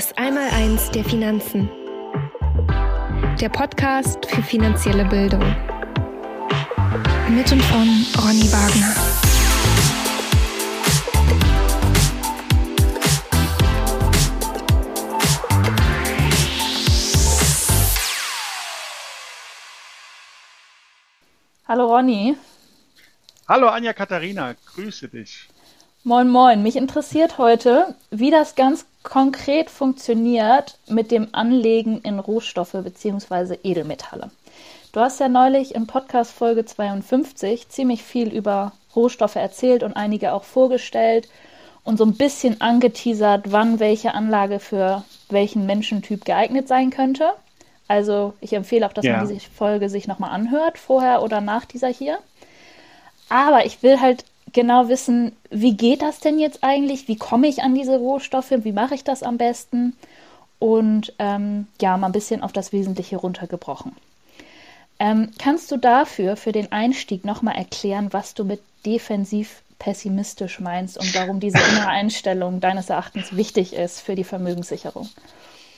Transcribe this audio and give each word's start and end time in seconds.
Das 0.00 0.16
Einmaleins 0.16 0.90
der 0.92 1.04
Finanzen. 1.04 1.68
Der 3.38 3.50
Podcast 3.50 4.24
für 4.24 4.42
finanzielle 4.42 5.04
Bildung. 5.04 5.44
Mit 7.28 7.52
und 7.52 7.62
von 7.64 8.06
Ronny 8.16 8.50
Wagner. 8.50 8.94
Hallo 21.68 21.94
Ronny. 21.94 22.36
Hallo 23.46 23.68
Anja 23.68 23.92
Katharina, 23.92 24.54
grüße 24.64 25.08
dich. 25.08 25.50
Moin 26.02 26.30
Moin, 26.30 26.62
mich 26.62 26.76
interessiert 26.76 27.36
heute, 27.36 27.94
wie 28.10 28.30
das 28.30 28.54
ganz 28.54 28.86
konkret 29.02 29.68
funktioniert 29.68 30.78
mit 30.88 31.10
dem 31.10 31.28
Anlegen 31.32 32.00
in 32.00 32.18
Rohstoffe 32.18 32.72
bzw. 32.72 33.58
Edelmetalle. 33.62 34.30
Du 34.92 35.00
hast 35.00 35.20
ja 35.20 35.28
neulich 35.28 35.74
in 35.74 35.86
Podcast 35.86 36.32
Folge 36.32 36.64
52 36.64 37.68
ziemlich 37.68 38.02
viel 38.02 38.28
über 38.28 38.72
Rohstoffe 38.96 39.36
erzählt 39.36 39.82
und 39.82 39.92
einige 39.92 40.32
auch 40.32 40.44
vorgestellt 40.44 41.28
und 41.84 41.98
so 41.98 42.06
ein 42.06 42.14
bisschen 42.14 42.62
angeteasert, 42.62 43.52
wann 43.52 43.78
welche 43.78 44.14
Anlage 44.14 44.58
für 44.58 45.04
welchen 45.28 45.66
Menschentyp 45.66 46.24
geeignet 46.24 46.66
sein 46.66 46.88
könnte. 46.88 47.30
Also 47.88 48.32
ich 48.40 48.54
empfehle 48.54 48.86
auch, 48.86 48.94
dass 48.94 49.04
ja. 49.04 49.18
man 49.18 49.28
diese 49.28 49.50
Folge 49.50 49.90
sich 49.90 50.08
nochmal 50.08 50.30
anhört, 50.30 50.78
vorher 50.78 51.22
oder 51.22 51.42
nach 51.42 51.66
dieser 51.66 51.88
hier. 51.88 52.20
Aber 53.28 53.66
ich 53.66 53.82
will 53.82 54.00
halt 54.00 54.24
genau 54.52 54.88
wissen, 54.88 55.32
wie 55.50 55.76
geht 55.76 56.02
das 56.02 56.20
denn 56.20 56.38
jetzt 56.38 56.62
eigentlich? 56.62 57.08
Wie 57.08 57.16
komme 57.16 57.48
ich 57.48 57.62
an 57.62 57.74
diese 57.74 57.96
Rohstoffe? 57.96 58.50
Wie 58.50 58.72
mache 58.72 58.94
ich 58.94 59.04
das 59.04 59.22
am 59.22 59.38
besten? 59.38 59.94
Und 60.58 61.14
ähm, 61.18 61.66
ja, 61.80 61.96
mal 61.96 62.06
ein 62.06 62.12
bisschen 62.12 62.42
auf 62.42 62.52
das 62.52 62.72
Wesentliche 62.72 63.16
runtergebrochen. 63.16 63.92
Ähm, 64.98 65.30
kannst 65.38 65.70
du 65.72 65.78
dafür 65.78 66.36
für 66.36 66.52
den 66.52 66.70
Einstieg 66.72 67.24
nochmal 67.24 67.56
erklären, 67.56 68.12
was 68.12 68.34
du 68.34 68.44
mit 68.44 68.60
defensiv 68.84 69.62
pessimistisch 69.78 70.60
meinst 70.60 70.98
und 70.98 71.14
warum 71.14 71.40
diese 71.40 71.58
innere 71.58 71.88
Einstellung 71.88 72.60
deines 72.60 72.90
Erachtens 72.90 73.34
wichtig 73.34 73.72
ist 73.72 74.00
für 74.00 74.14
die 74.14 74.24
Vermögenssicherung? 74.24 75.08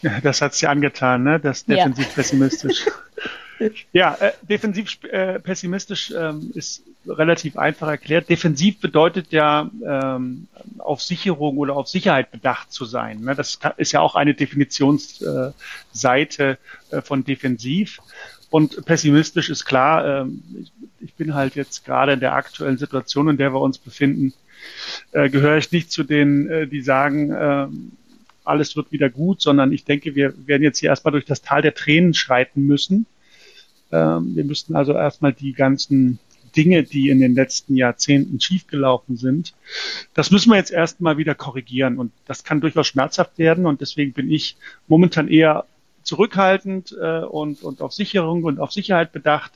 Ja, 0.03 0.21
das 0.21 0.43
hat 0.43 0.53
es 0.53 0.61
ja 0.61 0.71
angetan, 0.71 1.23
ne? 1.23 1.39
Das 1.39 1.65
defensiv 1.65 2.09
ja. 2.09 2.15
pessimistisch. 2.15 2.87
ja, 3.93 4.15
äh, 4.15 4.33
defensiv 4.43 5.05
äh, 5.05 5.39
pessimistisch 5.39 6.13
ähm, 6.17 6.51
ist 6.55 6.83
relativ 7.07 7.57
einfach 7.57 7.89
erklärt. 7.89 8.29
Defensiv 8.29 8.81
bedeutet 8.81 9.33
ja 9.33 9.71
ähm, 9.87 10.49
auf 10.79 11.03
Sicherung 11.03 11.59
oder 11.59 11.77
auf 11.77 11.89
Sicherheit 11.89 12.31
bedacht 12.31 12.73
zu 12.73 12.85
sein. 12.85 13.21
Ne? 13.21 13.35
Das 13.35 13.59
ist 13.77 13.93
ja 13.93 14.01
auch 14.01 14.15
eine 14.15 14.35
Definitionsseite 14.35 16.59
äh, 16.91 17.03
von 17.03 17.25
defensiv. 17.25 18.01
Und 18.51 18.85
pessimistisch 18.85 19.49
ist 19.49 19.65
klar, 19.65 20.23
ähm, 20.23 20.43
ich, 20.61 20.73
ich, 21.01 21.15
bin 21.15 21.35
halt 21.35 21.55
jetzt 21.55 21.85
gerade 21.85 22.13
in 22.13 22.21
der 22.21 22.35
aktuellen 22.35 22.79
Situation, 22.79 23.29
in 23.29 23.39
der 23.39 23.55
wir 23.55 23.61
uns 23.61 23.79
befinden, 23.79 24.35
äh, 25.13 25.31
gehöre 25.31 25.57
ich 25.57 25.73
nicht 25.73 25.91
zu 25.91 26.05
denen, 26.05 26.49
äh, 26.49 26.67
die 26.67 26.83
sagen, 26.83 27.31
äh, 27.31 27.67
alles 28.45 28.77
wird 28.77 28.93
wieder 28.93 29.09
gut, 29.09 29.41
sondern 29.41 29.73
ich 29.73 29.85
denke, 29.85 30.15
wir 30.15 30.35
werden 30.47 30.63
jetzt 30.63 30.79
hier 30.79 30.91
erstmal 30.91 31.13
durch 31.13 31.25
das 31.25 31.43
Tal 31.43 31.63
der 31.63 31.75
Tränen 31.75 32.15
schreiten 32.15 32.67
müssen. 32.67 33.07
Ähm, 33.93 34.35
wir 34.35 34.45
müssten 34.45 34.75
also 34.75 34.93
erstmal 34.95 35.33
die 35.33 35.53
ganzen 35.53 36.19
Dinge, 36.57 36.83
die 36.83 37.09
in 37.09 37.21
den 37.21 37.35
letzten 37.35 37.77
Jahrzehnten 37.77 38.41
schiefgelaufen 38.41 39.17
sind, 39.17 39.55
das 40.15 40.31
müssen 40.31 40.51
wir 40.51 40.57
jetzt 40.57 40.71
erstmal 40.71 41.17
wieder 41.17 41.35
korrigieren. 41.35 41.99
Und 41.99 42.13
das 42.27 42.45
kann 42.45 42.61
durchaus 42.61 42.87
schmerzhaft 42.87 43.39
werden. 43.39 43.67
Und 43.67 43.81
deswegen 43.81 44.13
bin 44.13 44.31
ich 44.31 44.57
momentan 44.89 45.29
eher 45.29 45.65
zurückhaltend 46.03 46.97
äh, 47.01 47.21
und, 47.21 47.63
und 47.63 47.81
auf 47.81 47.93
Sicherung 47.93 48.45
und 48.45 48.61
auf 48.61 48.73
Sicherheit 48.73 49.13
bedacht, 49.13 49.53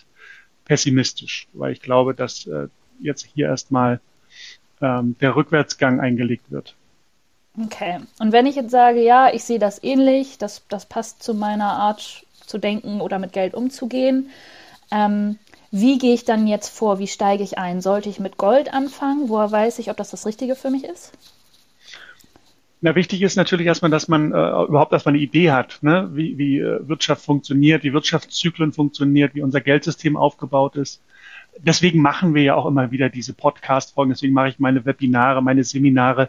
pessimistisch, 0.64 1.48
weil 1.52 1.72
ich 1.72 1.80
glaube, 1.80 2.14
dass 2.14 2.46
äh, 2.46 2.68
jetzt 3.00 3.28
hier 3.34 3.46
erstmal 3.46 4.00
ähm, 4.80 5.16
der 5.20 5.36
Rückwärtsgang 5.36 6.00
eingelegt 6.00 6.50
wird. 6.50 6.74
Okay. 7.62 8.00
Und 8.18 8.32
wenn 8.32 8.46
ich 8.46 8.56
jetzt 8.56 8.70
sage, 8.70 9.02
ja, 9.02 9.32
ich 9.32 9.44
sehe 9.44 9.58
das 9.58 9.82
ähnlich, 9.82 10.38
das, 10.38 10.62
das 10.68 10.86
passt 10.86 11.22
zu 11.22 11.34
meiner 11.34 11.70
Art 11.70 12.25
zu 12.46 12.58
denken 12.58 13.00
oder 13.00 13.18
mit 13.18 13.32
Geld 13.32 13.54
umzugehen, 13.54 14.30
ähm, 14.90 15.38
wie 15.70 15.98
gehe 15.98 16.14
ich 16.14 16.24
dann 16.24 16.46
jetzt 16.46 16.68
vor? 16.68 16.98
Wie 16.98 17.06
steige 17.06 17.42
ich 17.42 17.58
ein? 17.58 17.80
Sollte 17.80 18.08
ich 18.08 18.20
mit 18.20 18.38
Gold 18.38 18.72
anfangen? 18.72 19.28
Woher 19.28 19.50
weiß 19.50 19.78
ich, 19.78 19.90
ob 19.90 19.96
das 19.96 20.10
das 20.10 20.24
Richtige 20.26 20.54
für 20.54 20.70
mich 20.70 20.84
ist? 20.84 21.12
Na, 22.80 22.94
wichtig 22.94 23.22
ist 23.22 23.36
natürlich 23.36 23.66
erstmal, 23.66 23.90
dass 23.90 24.06
man 24.06 24.32
äh, 24.32 24.62
überhaupt 24.64 24.92
erstmal 24.92 25.14
eine 25.14 25.22
Idee 25.22 25.50
hat, 25.50 25.78
ne? 25.80 26.10
wie, 26.12 26.38
wie 26.38 26.60
äh, 26.60 26.86
Wirtschaft 26.86 27.24
funktioniert, 27.24 27.84
wie 27.84 27.92
Wirtschaftszyklen 27.92 28.72
funktioniert, 28.72 29.34
wie 29.34 29.42
unser 29.42 29.60
Geldsystem 29.60 30.16
aufgebaut 30.16 30.76
ist. 30.76 31.02
Deswegen 31.58 32.02
machen 32.02 32.34
wir 32.34 32.42
ja 32.42 32.54
auch 32.54 32.66
immer 32.66 32.90
wieder 32.90 33.08
diese 33.08 33.32
Podcast-Folgen, 33.32 34.12
deswegen 34.12 34.34
mache 34.34 34.48
ich 34.48 34.58
meine 34.58 34.84
Webinare, 34.84 35.42
meine 35.42 35.64
Seminare, 35.64 36.28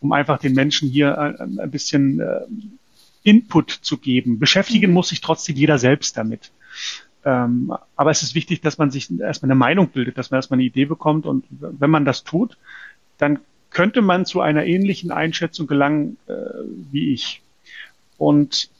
um 0.00 0.12
einfach 0.12 0.38
den 0.38 0.54
Menschen 0.54 0.88
hier 0.88 1.18
ein, 1.18 1.58
äh, 1.58 1.62
ein 1.62 1.70
bisschen 1.70 2.20
äh, 2.20 2.40
Input 3.22 3.70
zu 3.70 3.98
geben. 3.98 4.38
Beschäftigen 4.38 4.88
mhm. 4.88 4.94
muss 4.94 5.08
sich 5.08 5.20
trotzdem 5.20 5.56
jeder 5.56 5.78
selbst 5.78 6.16
damit. 6.16 6.50
Ähm, 7.24 7.72
aber 7.96 8.10
es 8.10 8.22
ist 8.22 8.34
wichtig, 8.34 8.60
dass 8.60 8.78
man 8.78 8.90
sich 8.90 9.08
erstmal 9.18 9.50
eine 9.50 9.58
Meinung 9.58 9.88
bildet, 9.88 10.18
dass 10.18 10.30
man 10.30 10.38
erstmal 10.38 10.56
eine 10.56 10.66
Idee 10.66 10.86
bekommt. 10.86 11.26
Und 11.26 11.44
wenn 11.50 11.90
man 11.90 12.04
das 12.04 12.24
tut, 12.24 12.56
dann 13.18 13.38
könnte 13.70 14.02
man 14.02 14.26
zu 14.26 14.40
einer 14.40 14.64
ähnlichen 14.64 15.10
Einschätzung 15.12 15.66
gelangen 15.66 16.16
äh, 16.26 16.32
wie 16.90 17.12
ich. 17.12 17.40
Und 18.18 18.70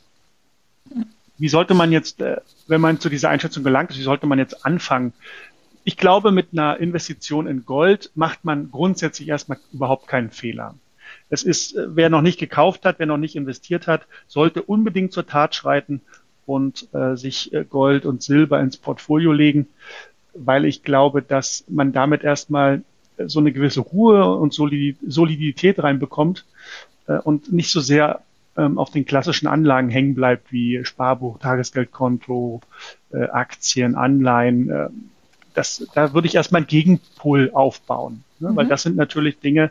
wie 1.39 1.49
sollte 1.49 1.75
man 1.75 1.93
jetzt, 1.93 2.21
äh, 2.21 2.37
wenn 2.67 2.81
man 2.81 3.01
zu 3.01 3.09
dieser 3.09 3.31
Einschätzung 3.31 3.65
gelangt 3.65 3.91
ist, 3.91 3.99
wie 3.99 4.03
sollte 4.03 4.27
man 4.27 4.39
jetzt 4.39 4.67
anfangen? 4.67 5.13
Ich 5.85 5.97
glaube, 5.97 6.31
mit 6.31 6.49
einer 6.53 6.79
Investition 6.79 7.47
in 7.47 7.65
Gold 7.65 8.11
macht 8.15 8.45
man 8.45 8.71
grundsätzlich 8.71 9.29
erstmal 9.29 9.59
überhaupt 9.73 10.07
keinen 10.07 10.31
Fehler. 10.31 10.75
Es 11.31 11.43
ist, 11.43 11.77
äh, 11.77 11.87
wer 11.97 12.11
noch 12.11 12.23
nicht 12.23 12.39
gekauft 12.39 12.85
hat, 12.85 12.99
wer 12.99 13.07
noch 13.07 13.19
nicht 13.19 13.37
investiert 13.37 13.87
hat, 13.87 14.07
sollte 14.29 14.63
unbedingt 14.63 15.13
zur 15.13 15.27
Tat 15.27 15.55
schreiten 15.55 16.01
und 16.47 16.89
äh, 16.93 17.17
sich 17.17 17.53
äh, 17.53 17.65
Gold 17.65 18.05
und 18.07 18.23
Silber 18.23 18.61
ins 18.61 18.77
Portfolio 18.77 19.33
legen, 19.33 19.69
weil 20.35 20.65
ich 20.65 20.83
glaube, 20.83 21.23
dass 21.23 21.65
man 21.69 21.93
damit 21.93 22.25
erstmal 22.25 22.83
äh, 23.17 23.29
so 23.29 23.41
eine 23.41 23.53
gewisse 23.53 23.81
Ruhe 23.81 24.37
und 24.37 24.53
Solidität 24.53 25.83
reinbekommt 25.83 26.45
äh, 27.07 27.19
und 27.19 27.53
nicht 27.53 27.71
so 27.71 27.81
sehr 27.81 28.23
ähm, 28.57 28.79
auf 28.79 28.91
den 28.91 29.07
klassischen 29.07 29.47
Anlagen 29.47 29.89
hängen 29.89 30.15
bleibt 30.15 30.53
wie 30.53 30.85
Sparbuch, 30.85 31.39
Tagesgeldkonto, 31.39 32.61
äh, 33.13 33.25
Aktien, 33.25 33.95
Anleihen. 33.95 34.71
Äh, 34.71 34.89
das, 35.55 35.87
da 35.95 36.13
würde 36.15 36.29
ich 36.29 36.35
erstmal 36.35 36.61
einen 36.61 36.67
Gegenpol 36.67 37.51
aufbauen, 37.53 38.25
ne? 38.41 38.51
Mhm. 38.51 38.57
weil 38.57 38.67
das 38.67 38.83
sind 38.83 38.97
natürlich 38.97 39.39
Dinge, 39.39 39.71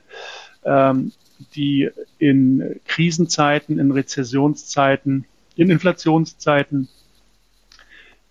ähm, 0.63 1.11
die 1.55 1.89
in 2.19 2.79
Krisenzeiten, 2.85 3.79
in 3.79 3.91
Rezessionszeiten 3.91 5.25
in 5.55 5.69
Inflationszeiten 5.69 6.87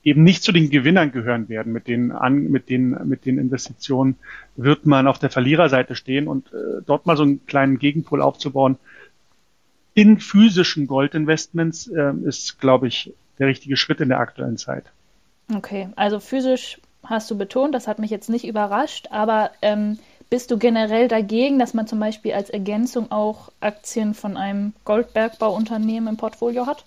eben 0.03 0.23
nicht 0.23 0.43
zu 0.43 0.53
den 0.53 0.71
Gewinnern 0.71 1.13
gehören 1.13 1.49
werden. 1.49 1.73
Mit 1.73 1.87
den, 1.87 2.13
an, 2.13 2.51
mit 2.51 2.71
den, 2.71 2.97
mit 3.07 3.27
den 3.27 3.39
Investitionen 3.39 4.17
wird 4.57 4.87
man 4.87 5.07
auf 5.07 5.19
der 5.19 5.31
Verliererseite 5.31 5.95
stehen 5.95 6.27
und 6.27 6.53
äh, 6.53 6.83
dort 6.87 7.07
mal 7.07 7.17
so 7.17 7.23
einen 7.23 7.45
kleinen 7.47 7.79
Gegenpol 7.79 8.23
aufzubauen. 8.23 8.79
In 9.93 10.19
physischen 10.19 10.87
Goldinvestments 10.87 11.89
äh, 11.89 12.15
ist, 12.25 12.61
glaube 12.61 12.89
ich, 12.89 13.13
der 13.39 13.49
richtige 13.49 13.77
Schritt 13.77 14.01
in 14.01 14.09
der 14.09 14.21
aktuellen 14.21 14.57
Zeit. 14.57 14.85
Okay, 15.55 15.89
also 15.97 16.21
physisch 16.21 16.81
hast 17.05 17.31
du 17.31 17.37
betont, 17.37 17.75
das 17.75 17.89
hat 17.89 17.99
mich 17.99 18.11
jetzt 18.11 18.31
nicht 18.31 18.47
überrascht, 18.47 19.09
aber 19.11 19.51
ähm, 19.63 19.99
bist 20.31 20.53
du 20.53 20.59
generell 20.59 21.09
dagegen, 21.09 21.59
dass 21.59 21.75
man 21.75 21.89
zum 21.89 21.99
Beispiel 21.99 22.33
als 22.33 22.51
Ergänzung 22.51 23.11
auch 23.11 23.51
Aktien 23.61 24.15
von 24.15 24.37
einem 24.37 24.73
Goldbergbauunternehmen 24.85 26.09
im 26.09 26.17
Portfolio 26.17 26.67
hat? 26.67 26.85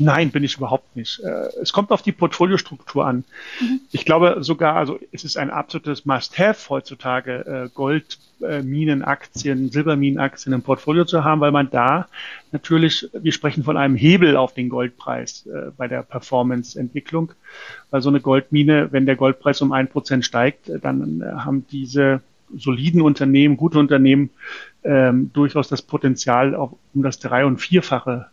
Nein, 0.00 0.30
bin 0.30 0.44
ich 0.44 0.58
überhaupt 0.58 0.94
nicht. 0.94 1.18
Äh, 1.20 1.48
es 1.60 1.72
kommt 1.72 1.90
auf 1.90 2.02
die 2.02 2.12
Portfoliostruktur 2.12 3.04
an. 3.04 3.24
Mhm. 3.60 3.80
Ich 3.90 4.04
glaube 4.04 4.36
sogar, 4.40 4.76
also 4.76 5.00
es 5.10 5.24
ist 5.24 5.36
ein 5.36 5.50
absolutes 5.50 6.06
Must-Have 6.06 6.68
heutzutage, 6.68 7.32
äh, 7.46 7.68
Goldminenaktien, 7.74 9.70
Silberminenaktien 9.70 10.52
im 10.52 10.62
Portfolio 10.62 11.04
zu 11.04 11.24
haben, 11.24 11.40
weil 11.40 11.50
man 11.50 11.70
da 11.70 12.06
natürlich, 12.52 13.08
wir 13.12 13.32
sprechen 13.32 13.64
von 13.64 13.76
einem 13.76 13.96
Hebel 13.96 14.36
auf 14.36 14.54
den 14.54 14.68
Goldpreis 14.68 15.46
äh, 15.46 15.72
bei 15.76 15.88
der 15.88 16.02
Performance-Entwicklung. 16.04 17.32
Weil 17.90 18.00
so 18.00 18.08
eine 18.08 18.20
Goldmine, 18.20 18.92
wenn 18.92 19.04
der 19.04 19.16
Goldpreis 19.16 19.60
um 19.62 19.72
ein 19.72 19.88
Prozent 19.88 20.24
steigt, 20.24 20.70
dann 20.82 21.24
haben 21.24 21.66
diese 21.72 22.22
soliden 22.56 23.00
Unternehmen, 23.00 23.56
gute 23.56 23.78
Unternehmen 23.78 24.30
ähm, 24.84 25.30
durchaus 25.32 25.68
das 25.68 25.82
Potenzial, 25.82 26.54
auch 26.54 26.76
um 26.94 27.02
das 27.02 27.18
drei- 27.18 27.44
und 27.44 27.58
vierfache 27.58 28.26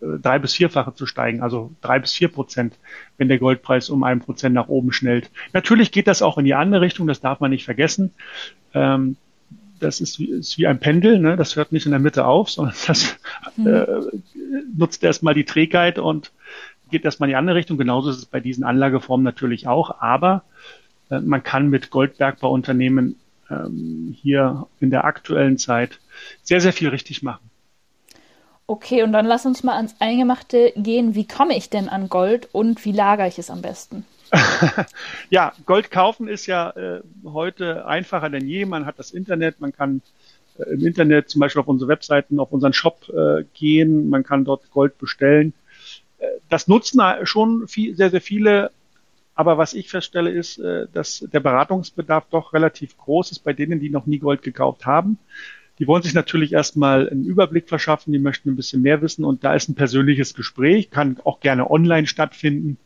äh, 0.00 0.18
drei 0.22 0.38
bis 0.38 0.54
vierfache 0.54 0.94
zu 0.94 1.06
steigen, 1.06 1.42
also 1.42 1.72
drei 1.80 1.98
bis 1.98 2.12
vier 2.12 2.28
Prozent, 2.28 2.78
wenn 3.16 3.28
der 3.28 3.38
Goldpreis 3.38 3.90
um 3.90 4.04
ein 4.04 4.20
Prozent 4.20 4.54
nach 4.54 4.68
oben 4.68 4.92
schnellt. 4.92 5.30
Natürlich 5.52 5.92
geht 5.92 6.06
das 6.06 6.22
auch 6.22 6.38
in 6.38 6.44
die 6.44 6.54
andere 6.54 6.80
Richtung, 6.80 7.06
das 7.06 7.20
darf 7.20 7.40
man 7.40 7.50
nicht 7.50 7.64
vergessen. 7.64 8.12
Ähm, 8.74 9.16
das 9.80 10.00
ist 10.00 10.18
wie, 10.18 10.30
ist 10.30 10.58
wie 10.58 10.66
ein 10.66 10.80
Pendel, 10.80 11.18
ne? 11.18 11.36
das 11.36 11.56
hört 11.56 11.72
nicht 11.72 11.86
in 11.86 11.92
der 11.92 12.00
Mitte 12.00 12.26
auf, 12.26 12.50
sondern 12.50 12.74
das 12.86 13.16
mhm. 13.56 13.66
äh, 13.66 13.86
nutzt 14.76 15.02
erstmal 15.02 15.34
die 15.34 15.44
Trägheit 15.44 15.98
und 15.98 16.32
geht 16.90 17.04
erstmal 17.04 17.28
in 17.28 17.32
die 17.32 17.36
andere 17.36 17.56
Richtung. 17.56 17.78
Genauso 17.78 18.10
ist 18.10 18.18
es 18.18 18.26
bei 18.26 18.40
diesen 18.40 18.64
Anlageformen 18.64 19.24
natürlich 19.24 19.66
auch, 19.66 20.00
aber 20.00 20.44
äh, 21.10 21.20
man 21.20 21.42
kann 21.42 21.68
mit 21.68 21.90
Goldbergbauunternehmen 21.90 23.16
ähm, 23.50 24.16
hier 24.20 24.66
in 24.80 24.90
der 24.90 25.04
aktuellen 25.04 25.58
Zeit 25.58 25.98
sehr, 26.42 26.60
sehr 26.60 26.72
viel 26.72 26.88
richtig 26.88 27.22
machen. 27.22 27.48
Okay, 28.66 29.02
und 29.02 29.12
dann 29.12 29.24
lass 29.24 29.46
uns 29.46 29.62
mal 29.62 29.76
ans 29.76 29.94
Eingemachte 29.98 30.72
gehen. 30.76 31.14
Wie 31.14 31.26
komme 31.26 31.56
ich 31.56 31.70
denn 31.70 31.88
an 31.88 32.10
Gold 32.10 32.50
und 32.52 32.84
wie 32.84 32.92
lagere 32.92 33.26
ich 33.26 33.38
es 33.38 33.50
am 33.50 33.62
besten? 33.62 34.04
ja, 35.30 35.54
Gold 35.64 35.90
kaufen 35.90 36.28
ist 36.28 36.44
ja 36.44 36.70
äh, 36.70 37.00
heute 37.24 37.86
einfacher 37.86 38.28
denn 38.28 38.46
je. 38.46 38.66
Man 38.66 38.84
hat 38.84 38.98
das 38.98 39.10
Internet, 39.10 39.60
man 39.60 39.72
kann 39.72 40.02
äh, 40.58 40.64
im 40.74 40.86
Internet 40.86 41.30
zum 41.30 41.40
Beispiel 41.40 41.60
auf 41.60 41.68
unsere 41.68 41.88
Webseiten, 41.88 42.38
auf 42.38 42.52
unseren 42.52 42.74
Shop 42.74 43.08
äh, 43.08 43.44
gehen, 43.54 44.10
man 44.10 44.22
kann 44.22 44.44
dort 44.44 44.70
Gold 44.70 44.98
bestellen. 44.98 45.54
Äh, 46.18 46.26
das 46.50 46.68
nutzen 46.68 47.00
schon 47.24 47.68
viel, 47.68 47.96
sehr, 47.96 48.10
sehr 48.10 48.20
viele. 48.20 48.70
Aber 49.38 49.56
was 49.56 49.72
ich 49.72 49.88
feststelle, 49.88 50.30
ist, 50.30 50.58
äh, 50.58 50.88
dass 50.92 51.20
der 51.32 51.38
Beratungsbedarf 51.38 52.26
doch 52.28 52.52
relativ 52.54 52.98
groß 52.98 53.30
ist 53.30 53.44
bei 53.44 53.52
denen, 53.52 53.78
die 53.78 53.88
noch 53.88 54.04
nie 54.04 54.18
Gold 54.18 54.42
gekauft 54.42 54.84
haben. 54.84 55.16
Die 55.78 55.86
wollen 55.86 56.02
sich 56.02 56.12
natürlich 56.12 56.52
erstmal 56.52 57.08
einen 57.08 57.24
Überblick 57.24 57.68
verschaffen, 57.68 58.12
die 58.12 58.18
möchten 58.18 58.50
ein 58.50 58.56
bisschen 58.56 58.82
mehr 58.82 59.00
wissen 59.00 59.24
und 59.24 59.44
da 59.44 59.54
ist 59.54 59.68
ein 59.68 59.76
persönliches 59.76 60.34
Gespräch, 60.34 60.90
kann 60.90 61.20
auch 61.22 61.38
gerne 61.38 61.70
online 61.70 62.08
stattfinden 62.08 62.78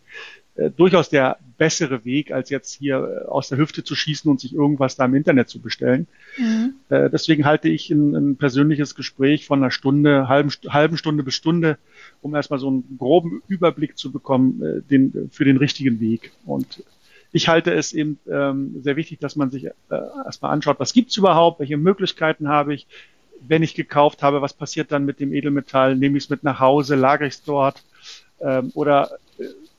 äh, 0.57 0.69
durchaus 0.69 1.09
der 1.09 1.39
bessere 1.57 2.05
Weg, 2.05 2.33
als 2.33 2.51
jetzt 2.51 2.73
hier 2.73 3.25
äh, 3.25 3.29
aus 3.29 3.49
der 3.49 3.59
Hüfte 3.59 3.85
zu 3.85 3.95
schießen 3.95 4.31
und 4.31 4.41
sich 4.41 4.55
irgendwas 4.55 4.97
da 4.97 5.05
im 5.05 5.15
Internet 5.15 5.49
zu 5.49 5.61
bestellen. 5.61 6.07
Mhm. 6.39 6.75
Äh, 6.89 7.11
deswegen 7.11 7.45
halte 7.45 7.69
ich 7.69 7.91
ein, 7.91 8.15
ein, 8.15 8.37
persönliches 8.37 8.95
Gespräch 8.95 9.47
von 9.47 9.61
einer 9.61 9.71
Stunde, 9.71 10.29
halben, 10.29 10.51
halben 10.69 10.97
Stunde 10.97 11.23
bis 11.23 11.35
Stunde, 11.35 11.79
um 12.21 12.35
erstmal 12.35 12.59
so 12.59 12.69
einen 12.69 12.97
groben 12.99 13.43
Überblick 13.49 13.97
zu 13.97 14.13
bekommen 14.13 14.63
äh, 14.63 14.83
den, 14.83 15.31
für 15.31 15.45
den 15.45 15.57
richtigen 15.57 16.01
Weg. 16.01 16.33
Und 16.45 16.83
ich 17.33 17.49
halte 17.49 17.73
es 17.73 17.93
eben 17.93 18.19
ähm, 18.31 18.83
sehr 18.83 18.97
wichtig, 18.97 19.19
dass 19.19 19.37
man 19.37 19.51
sich 19.51 19.67
äh, 19.67 19.71
erstmal 19.89 20.53
anschaut, 20.53 20.79
was 20.81 20.93
gibt's 20.93 21.17
überhaupt, 21.17 21.61
welche 21.61 21.79
Möglichkeiten 21.79 22.49
habe 22.49 22.75
ich, 22.75 22.87
wenn 23.47 23.63
ich 23.63 23.75
gekauft 23.75 24.23
habe, 24.23 24.43
was 24.43 24.55
passiert 24.55 24.93
dann 24.93 25.05
mit 25.05 25.19
dem 25.19 25.33
Edelmetall, 25.33 25.97
nehme 25.97 26.19
ich 26.19 26.25
es 26.25 26.31
mit 26.31 26.45
nach 26.45 26.61
Hause, 26.61 26.95
lagere 26.95 27.29
ich 27.29 27.35
es 27.35 27.43
dort 27.43 27.83
ähm, 28.41 28.71
oder 28.75 29.11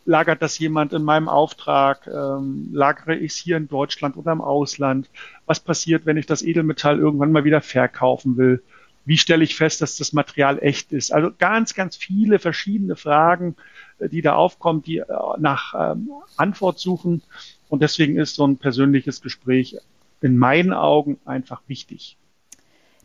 lagert 0.05 0.41
das 0.41 0.59
jemand 0.59 0.93
in 0.93 1.03
meinem 1.03 1.29
Auftrag? 1.29 2.07
Ähm, 2.07 2.69
lagere 2.71 3.15
ich 3.15 3.33
es 3.33 3.37
hier 3.37 3.57
in 3.57 3.67
Deutschland 3.67 4.17
oder 4.17 4.31
im 4.31 4.41
Ausland? 4.41 5.09
Was 5.45 5.59
passiert, 5.59 6.05
wenn 6.05 6.17
ich 6.17 6.25
das 6.25 6.41
Edelmetall 6.41 6.99
irgendwann 6.99 7.31
mal 7.31 7.43
wieder 7.43 7.61
verkaufen 7.61 8.37
will? 8.37 8.63
Wie 9.05 9.17
stelle 9.17 9.43
ich 9.43 9.55
fest, 9.55 9.81
dass 9.81 9.97
das 9.97 10.13
Material 10.13 10.59
echt 10.61 10.93
ist? 10.93 11.11
Also 11.13 11.31
ganz, 11.37 11.73
ganz 11.73 11.95
viele 11.97 12.39
verschiedene 12.39 12.95
Fragen, 12.95 13.55
äh, 13.99 14.09
die 14.09 14.21
da 14.21 14.35
aufkommen, 14.35 14.81
die 14.81 14.97
äh, 14.97 15.05
nach 15.39 15.73
ähm, 15.77 16.09
Antwort 16.37 16.79
suchen. 16.79 17.21
Und 17.69 17.81
deswegen 17.81 18.17
ist 18.17 18.35
so 18.35 18.45
ein 18.45 18.57
persönliches 18.57 19.21
Gespräch 19.21 19.77
in 20.21 20.37
meinen 20.37 20.73
Augen 20.73 21.19
einfach 21.25 21.61
wichtig. 21.67 22.17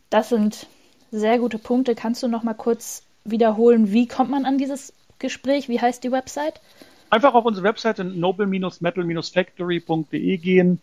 Das 0.09 0.29
sind 0.29 0.67
sehr 1.11 1.39
gute 1.39 1.57
Punkte. 1.57 1.95
Kannst 1.95 2.23
du 2.23 2.27
noch 2.27 2.43
mal 2.43 2.53
kurz 2.53 3.03
wiederholen, 3.25 3.91
wie 3.91 4.07
kommt 4.07 4.31
man 4.31 4.45
an 4.45 4.57
dieses 4.57 4.93
Gespräch? 5.19 5.69
Wie 5.69 5.79
heißt 5.79 6.03
die 6.03 6.11
Website? 6.11 6.59
Einfach 7.11 7.33
auf 7.33 7.45
unsere 7.45 7.63
Webseite 7.63 8.03
noble-metal-factory.de 8.03 10.37
gehen 10.37 10.79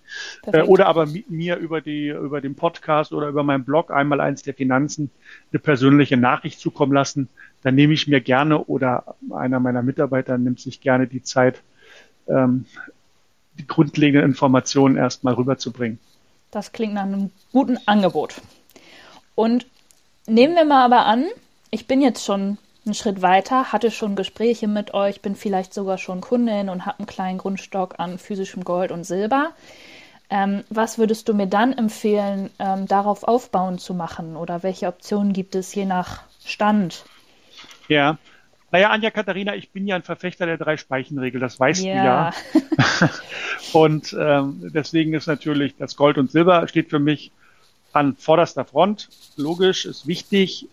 äh, 0.47 0.63
oder 0.63 0.87
aber 0.87 1.07
mir 1.29 1.55
über 1.57 1.81
die 1.81 2.09
über 2.09 2.41
den 2.41 2.57
Podcast 2.57 3.13
oder 3.13 3.29
über 3.29 3.45
meinen 3.45 3.65
Blog 3.65 3.93
einmal 3.93 4.21
eins 4.21 4.43
der 4.43 4.55
Finanzen 4.55 5.13
eine 5.53 5.61
persönliche 5.61 6.17
Nachricht 6.17 6.59
zukommen 6.59 6.93
lassen. 6.93 7.29
Dann 7.63 7.77
nehme 7.77 7.93
ich 7.93 8.09
mir 8.09 8.21
gerne 8.21 8.65
oder 8.65 9.15
einer 9.33 9.61
meiner 9.61 9.83
Mitarbeiter 9.83 10.37
nimmt 10.37 10.59
sich 10.59 10.81
gerne 10.81 11.07
die 11.07 11.23
Zeit, 11.23 11.63
ähm, 12.27 12.65
die 13.59 13.69
grundlegenden 13.69 14.29
Informationen 14.29 14.97
erstmal 14.97 15.35
rüberzubringen. 15.35 16.01
Das 16.51 16.73
klingt 16.73 16.95
nach 16.95 17.05
einem 17.05 17.31
guten 17.53 17.79
Angebot. 17.87 18.35
Und 19.37 19.67
nehmen 20.27 20.57
wir 20.57 20.65
mal 20.65 20.85
aber 20.85 21.07
an, 21.07 21.27
ich 21.71 21.87
bin 21.87 22.03
jetzt 22.03 22.25
schon 22.25 22.59
einen 22.87 22.95
Schritt 22.95 23.21
weiter, 23.23 23.73
hatte 23.73 23.91
schon 23.91 24.17
Gespräche 24.17 24.69
mit 24.69 24.95
euch, 24.95 25.21
bin 25.21 25.37
vielleicht 25.37 25.75
sogar 25.75 25.99
schon 25.99 26.21
Kundin 26.21 26.69
und 26.69 26.87
habe 26.87 27.01
einen 27.01 27.07
kleinen 27.07 27.39
Grundstock 27.39 27.99
an 27.99 28.19
physischem 28.19 28.65
Gold 28.65 28.93
und 28.93 29.05
Silber. 29.05 29.51
Ähm, 30.29 30.65
was 30.71 30.99
würdest 30.99 31.29
du 31.29 31.35
mir 31.35 31.47
dann 31.47 31.73
empfehlen, 31.73 32.51
ähm, 32.59 32.87
darauf 32.87 33.23
aufbauen 33.23 33.79
zu 33.79 33.95
machen? 33.95 34.37
Oder 34.37 34.63
welche 34.63 34.89
Optionen 34.89 35.33
gibt 35.33 35.55
es 35.55 35.75
je 35.75 35.85
nach 35.85 36.23
Stand? 36.45 37.05
Ja, 37.89 38.19
naja, 38.73 38.91
Anja 38.91 39.11
Katharina, 39.11 39.55
ich 39.55 39.71
bin 39.71 39.87
ja 39.87 39.95
ein 39.95 40.03
Verfechter 40.03 40.47
der 40.47 40.59
Drei-Speichenregel, 40.59 41.41
das 41.41 41.61
weißt 41.61 41.85
ja. 41.85 41.95
du 41.95 42.05
ja. 42.05 43.11
und 43.73 44.17
ähm, 44.19 44.71
deswegen 44.75 45.15
ist 45.15 45.27
natürlich 45.27 45.77
das 45.77 45.97
Gold 45.97 46.19
und 46.19 46.31
Silber 46.31 46.67
steht 46.67 46.91
für 46.91 46.99
mich 46.99 47.31
an 47.97 48.17
vorderster 48.17 48.65
Front. 48.65 49.09
Logisch, 49.37 49.85
ist 49.85 50.07
wichtig. 50.07 50.69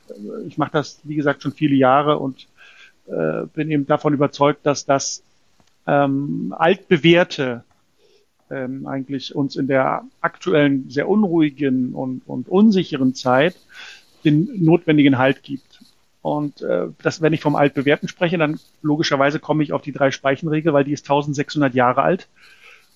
Ich 0.47 0.57
mache 0.57 0.71
das, 0.73 0.99
wie 1.03 1.15
gesagt, 1.15 1.41
schon 1.41 1.53
viele 1.53 1.75
Jahre 1.75 2.19
und 2.19 2.47
äh, 3.07 3.45
bin 3.53 3.71
eben 3.71 3.85
davon 3.85 4.13
überzeugt, 4.13 4.65
dass 4.65 4.85
das 4.85 5.23
ähm, 5.87 6.53
altbewährte 6.57 7.63
ähm, 8.49 8.87
eigentlich 8.87 9.35
uns 9.35 9.55
in 9.55 9.67
der 9.67 10.03
aktuellen 10.21 10.89
sehr 10.89 11.09
unruhigen 11.09 11.93
und, 11.93 12.21
und 12.25 12.47
unsicheren 12.47 13.15
Zeit 13.15 13.55
den 14.23 14.63
notwendigen 14.63 15.17
Halt 15.17 15.43
gibt. 15.43 15.81
Und 16.21 16.61
äh, 16.61 16.87
das, 17.01 17.21
wenn 17.21 17.33
ich 17.33 17.41
vom 17.41 17.57
Altbewährten 17.57 18.07
spreche, 18.07 18.37
dann 18.37 18.59
logischerweise 18.81 19.39
komme 19.39 19.63
ich 19.63 19.73
auf 19.73 19.81
die 19.81 19.91
drei 19.91 20.11
Speichenregel, 20.11 20.71
weil 20.71 20.85
die 20.85 20.93
ist 20.93 21.03
1600 21.05 21.73
Jahre 21.73 22.01
alt. 22.01 22.29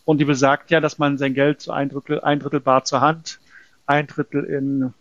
Und 0.06 0.20
die 0.20 0.26
besagt 0.26 0.72
ja, 0.72 0.80
dass 0.80 1.00
man 1.00 1.18
sein 1.18 1.34
Geld 1.34 1.60
zu 1.60 1.74
ein 1.74 1.90
Drittel, 1.90 2.22
ein 2.22 2.40
Drittel 2.40 2.62
bar 2.62 2.86
zur 2.86 3.02
Hand, 3.02 3.40
ein 3.88 4.08
Drittel 4.08 4.44
in 4.44 4.94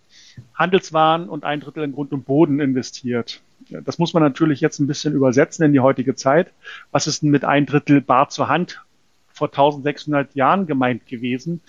Handelswaren 0.54 1.28
und 1.28 1.44
ein 1.44 1.60
Drittel 1.60 1.84
in 1.84 1.92
Grund 1.92 2.12
und 2.12 2.24
Boden 2.24 2.60
investiert. 2.60 3.42
Das 3.68 3.98
muss 3.98 4.14
man 4.14 4.22
natürlich 4.22 4.60
jetzt 4.60 4.78
ein 4.78 4.86
bisschen 4.86 5.12
übersetzen 5.12 5.64
in 5.64 5.72
die 5.72 5.80
heutige 5.80 6.14
Zeit. 6.14 6.52
Was 6.92 7.06
ist 7.06 7.22
denn 7.22 7.30
mit 7.30 7.44
ein 7.44 7.66
Drittel 7.66 8.00
bar 8.00 8.28
zur 8.28 8.48
Hand 8.48 8.82
vor 9.28 9.48
1600 9.48 10.34
Jahren 10.34 10.66
gemeint 10.66 11.06
gewesen? 11.06 11.60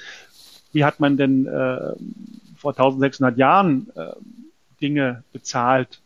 Wie 0.71 0.85
hat 0.85 0.99
man 0.99 1.17
denn 1.17 1.47
äh, 1.47 1.93
vor 2.55 2.71
1600 2.71 3.37
Jahren 3.37 3.89
äh, 3.95 4.11
Dinge 4.81 5.23
bezahlt? 5.33 6.01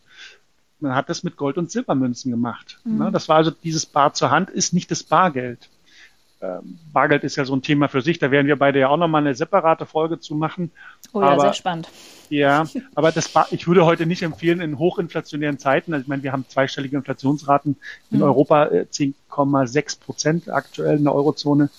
Man 0.79 0.95
hat 0.95 1.09
das 1.09 1.23
mit 1.23 1.35
Gold- 1.35 1.57
und 1.57 1.69
Silbermünzen 1.69 2.31
gemacht. 2.31 2.79
Mhm. 2.83 3.11
Das 3.11 3.27
war 3.27 3.37
also 3.37 3.51
dieses 3.51 3.85
Bar 3.85 4.13
zur 4.13 4.31
Hand 4.31 4.49
ist 4.49 4.73
nicht 4.73 4.89
das 4.89 5.03
Bargeld. 5.03 5.69
Ähm, 6.41 6.79
Bargeld 6.91 7.23
ist 7.23 7.35
ja 7.35 7.45
so 7.45 7.55
ein 7.55 7.61
Thema 7.61 7.87
für 7.87 8.01
sich, 8.01 8.17
da 8.17 8.31
werden 8.31 8.47
wir 8.47 8.55
beide 8.55 8.79
ja 8.79 8.89
auch 8.89 8.97
nochmal 8.97 9.21
eine 9.21 9.35
separate 9.35 9.85
Folge 9.85 10.19
zu 10.19 10.33
machen. 10.33 10.71
Oh 11.13 11.21
ja, 11.21 11.27
aber, 11.27 11.41
sehr 11.41 11.53
spannend. 11.53 11.89
Ja, 12.29 12.65
aber 12.95 13.11
das 13.11 13.31
ich 13.51 13.67
würde 13.67 13.85
heute 13.85 14.05
nicht 14.07 14.23
empfehlen 14.23 14.59
in 14.59 14.79
hochinflationären 14.79 15.59
Zeiten. 15.59 15.93
Also 15.93 16.03
ich 16.03 16.07
meine, 16.07 16.23
wir 16.23 16.31
haben 16.31 16.45
zweistellige 16.47 16.97
Inflationsraten 16.97 17.75
in 18.09 18.17
mhm. 18.17 18.23
Europa 18.23 18.63
10,6 18.63 19.77
äh, 19.77 19.99
Prozent 20.03 20.49
aktuell 20.49 20.97
in 20.97 21.03
der 21.03 21.13
Eurozone. 21.13 21.69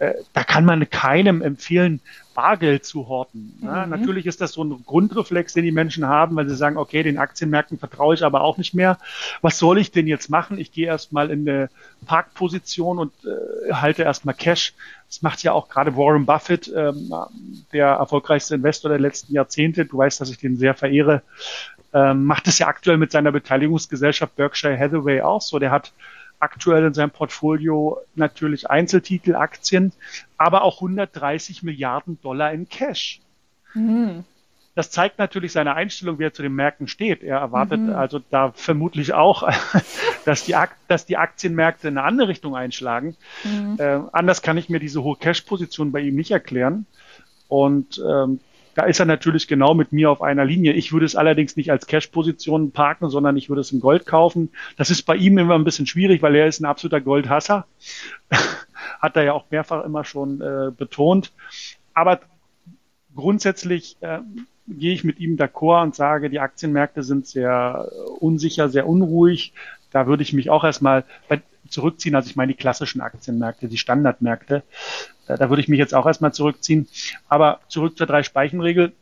Äh, 0.00 0.14
da 0.32 0.44
kann 0.44 0.64
man 0.64 0.88
keinem 0.88 1.42
empfehlen, 1.42 2.00
Bargeld 2.34 2.86
zu 2.86 3.06
horten. 3.06 3.58
Ja, 3.62 3.84
mhm. 3.84 3.90
Natürlich 3.90 4.24
ist 4.24 4.40
das 4.40 4.52
so 4.52 4.64
ein 4.64 4.82
Grundreflex, 4.86 5.52
den 5.52 5.64
die 5.64 5.72
Menschen 5.72 6.06
haben, 6.06 6.36
weil 6.36 6.48
sie 6.48 6.56
sagen, 6.56 6.78
okay, 6.78 7.02
den 7.02 7.18
Aktienmärkten 7.18 7.78
vertraue 7.78 8.14
ich 8.14 8.24
aber 8.24 8.40
auch 8.40 8.56
nicht 8.56 8.72
mehr. 8.72 8.98
Was 9.42 9.58
soll 9.58 9.78
ich 9.78 9.92
denn 9.92 10.06
jetzt 10.06 10.30
machen? 10.30 10.58
Ich 10.58 10.72
gehe 10.72 10.86
erstmal 10.86 11.30
in 11.30 11.46
eine 11.46 11.68
Parkposition 12.06 12.98
und 12.98 13.12
äh, 13.26 13.74
halte 13.74 14.02
erstmal 14.02 14.34
Cash. 14.34 14.72
Das 15.06 15.20
macht 15.20 15.42
ja 15.42 15.52
auch 15.52 15.68
gerade 15.68 15.94
Warren 15.98 16.24
Buffett, 16.24 16.72
ähm, 16.74 17.12
der 17.74 17.88
erfolgreichste 17.88 18.54
Investor 18.54 18.88
der 18.88 19.00
letzten 19.00 19.34
Jahrzehnte. 19.34 19.84
Du 19.84 19.98
weißt, 19.98 20.18
dass 20.18 20.30
ich 20.30 20.38
den 20.38 20.56
sehr 20.56 20.72
verehre. 20.72 21.20
Ähm, 21.92 22.24
macht 22.24 22.48
es 22.48 22.58
ja 22.58 22.68
aktuell 22.68 22.96
mit 22.96 23.12
seiner 23.12 23.32
Beteiligungsgesellschaft 23.32 24.34
Berkshire 24.36 24.78
Hathaway 24.78 25.20
auch 25.20 25.42
so. 25.42 25.58
Der 25.58 25.72
hat 25.72 25.92
aktuell 26.40 26.84
in 26.86 26.94
seinem 26.94 27.10
Portfolio 27.10 27.98
natürlich 28.14 28.68
Einzeltitel, 28.68 29.34
Aktien, 29.36 29.92
aber 30.36 30.62
auch 30.62 30.76
130 30.76 31.62
Milliarden 31.62 32.20
Dollar 32.22 32.52
in 32.52 32.68
Cash. 32.68 33.20
Mhm. 33.74 34.24
Das 34.74 34.90
zeigt 34.90 35.18
natürlich 35.18 35.52
seine 35.52 35.74
Einstellung, 35.74 36.18
wie 36.18 36.24
er 36.24 36.32
zu 36.32 36.42
den 36.42 36.54
Märkten 36.54 36.88
steht. 36.88 37.22
Er 37.22 37.38
erwartet 37.38 37.80
mhm. 37.80 37.94
also 37.94 38.20
da 38.30 38.52
vermutlich 38.52 39.12
auch, 39.12 39.48
dass 40.24 40.44
die, 40.44 40.56
dass 40.88 41.06
die 41.06 41.16
Aktienmärkte 41.16 41.88
in 41.88 41.98
eine 41.98 42.06
andere 42.06 42.28
Richtung 42.28 42.56
einschlagen. 42.56 43.16
Mhm. 43.44 43.76
Äh, 43.78 44.00
anders 44.12 44.42
kann 44.42 44.56
ich 44.56 44.68
mir 44.68 44.80
diese 44.80 45.02
hohe 45.02 45.16
Cash-Position 45.16 45.92
bei 45.92 46.00
ihm 46.00 46.14
nicht 46.14 46.30
erklären. 46.30 46.86
Und 47.48 48.00
ähm, 48.08 48.40
da 48.74 48.84
ist 48.84 49.00
er 49.00 49.06
natürlich 49.06 49.48
genau 49.48 49.74
mit 49.74 49.92
mir 49.92 50.10
auf 50.10 50.22
einer 50.22 50.44
Linie. 50.44 50.72
Ich 50.72 50.92
würde 50.92 51.06
es 51.06 51.16
allerdings 51.16 51.56
nicht 51.56 51.70
als 51.70 51.86
Cash-Position 51.86 52.72
parken, 52.72 53.08
sondern 53.08 53.36
ich 53.36 53.48
würde 53.48 53.60
es 53.60 53.72
in 53.72 53.80
Gold 53.80 54.06
kaufen. 54.06 54.50
Das 54.76 54.90
ist 54.90 55.02
bei 55.02 55.16
ihm 55.16 55.38
immer 55.38 55.54
ein 55.54 55.64
bisschen 55.64 55.86
schwierig, 55.86 56.22
weil 56.22 56.36
er 56.36 56.46
ist 56.46 56.60
ein 56.60 56.66
absoluter 56.66 57.00
Goldhasser. 57.00 57.66
Hat 59.00 59.16
er 59.16 59.24
ja 59.24 59.32
auch 59.32 59.50
mehrfach 59.50 59.84
immer 59.84 60.04
schon 60.04 60.40
äh, 60.40 60.70
betont. 60.76 61.32
Aber 61.94 62.20
grundsätzlich 63.14 63.96
äh, 64.00 64.20
gehe 64.68 64.92
ich 64.92 65.04
mit 65.04 65.18
ihm 65.18 65.36
d'accord 65.36 65.82
und 65.82 65.94
sage, 65.94 66.30
die 66.30 66.40
Aktienmärkte 66.40 67.02
sind 67.02 67.26
sehr 67.26 67.90
unsicher, 68.20 68.68
sehr 68.68 68.86
unruhig. 68.86 69.52
Da 69.90 70.06
würde 70.06 70.22
ich 70.22 70.32
mich 70.32 70.50
auch 70.50 70.64
erstmal 70.64 71.04
zurückziehen. 71.68 72.14
Also 72.14 72.30
ich 72.30 72.36
meine 72.36 72.52
die 72.52 72.58
klassischen 72.58 73.00
Aktienmärkte, 73.00 73.68
die 73.68 73.78
Standardmärkte. 73.78 74.62
Da, 75.26 75.36
da 75.36 75.48
würde 75.50 75.62
ich 75.62 75.68
mich 75.68 75.78
jetzt 75.78 75.94
auch 75.94 76.06
erstmal 76.06 76.32
zurückziehen. 76.32 76.88
Aber 77.28 77.60
zurück 77.68 77.96
zur 77.96 78.06
Drei-Speichen-Regel. 78.06 78.92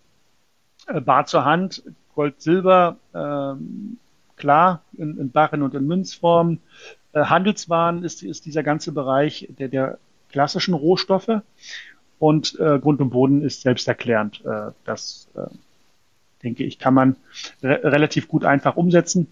Äh, 0.87 1.01
Bar 1.01 1.27
zur 1.27 1.45
Hand, 1.45 1.83
Gold, 2.15 2.41
Silber, 2.41 2.97
ähm, 3.15 3.99
klar, 4.37 4.83
in, 4.97 5.19
in 5.19 5.31
Barren 5.31 5.63
und 5.63 5.75
in 5.75 5.87
Münzform. 5.87 6.59
Äh, 7.13 7.25
Handelswaren 7.25 8.05
ist, 8.05 8.23
ist 8.23 8.47
dieser 8.47 8.63
ganze 8.63 8.93
Bereich 8.93 9.49
der, 9.59 9.69
der 9.69 9.99
klassischen 10.31 10.75
Rohstoffe. 10.75 11.43
Und 12.19 12.59
äh, 12.59 12.79
Grund 12.81 13.01
und 13.01 13.11
Boden 13.11 13.43
ist 13.43 13.63
selbsterklärend. 13.63 14.45
Äh, 14.45 14.73
das, 14.85 15.29
äh, 15.37 15.47
denke 16.43 16.65
ich, 16.65 16.79
kann 16.79 16.95
man 16.95 17.17
re 17.63 17.81
relativ 17.85 18.29
gut 18.29 18.45
einfach 18.45 18.77
umsetzen. 18.77 19.29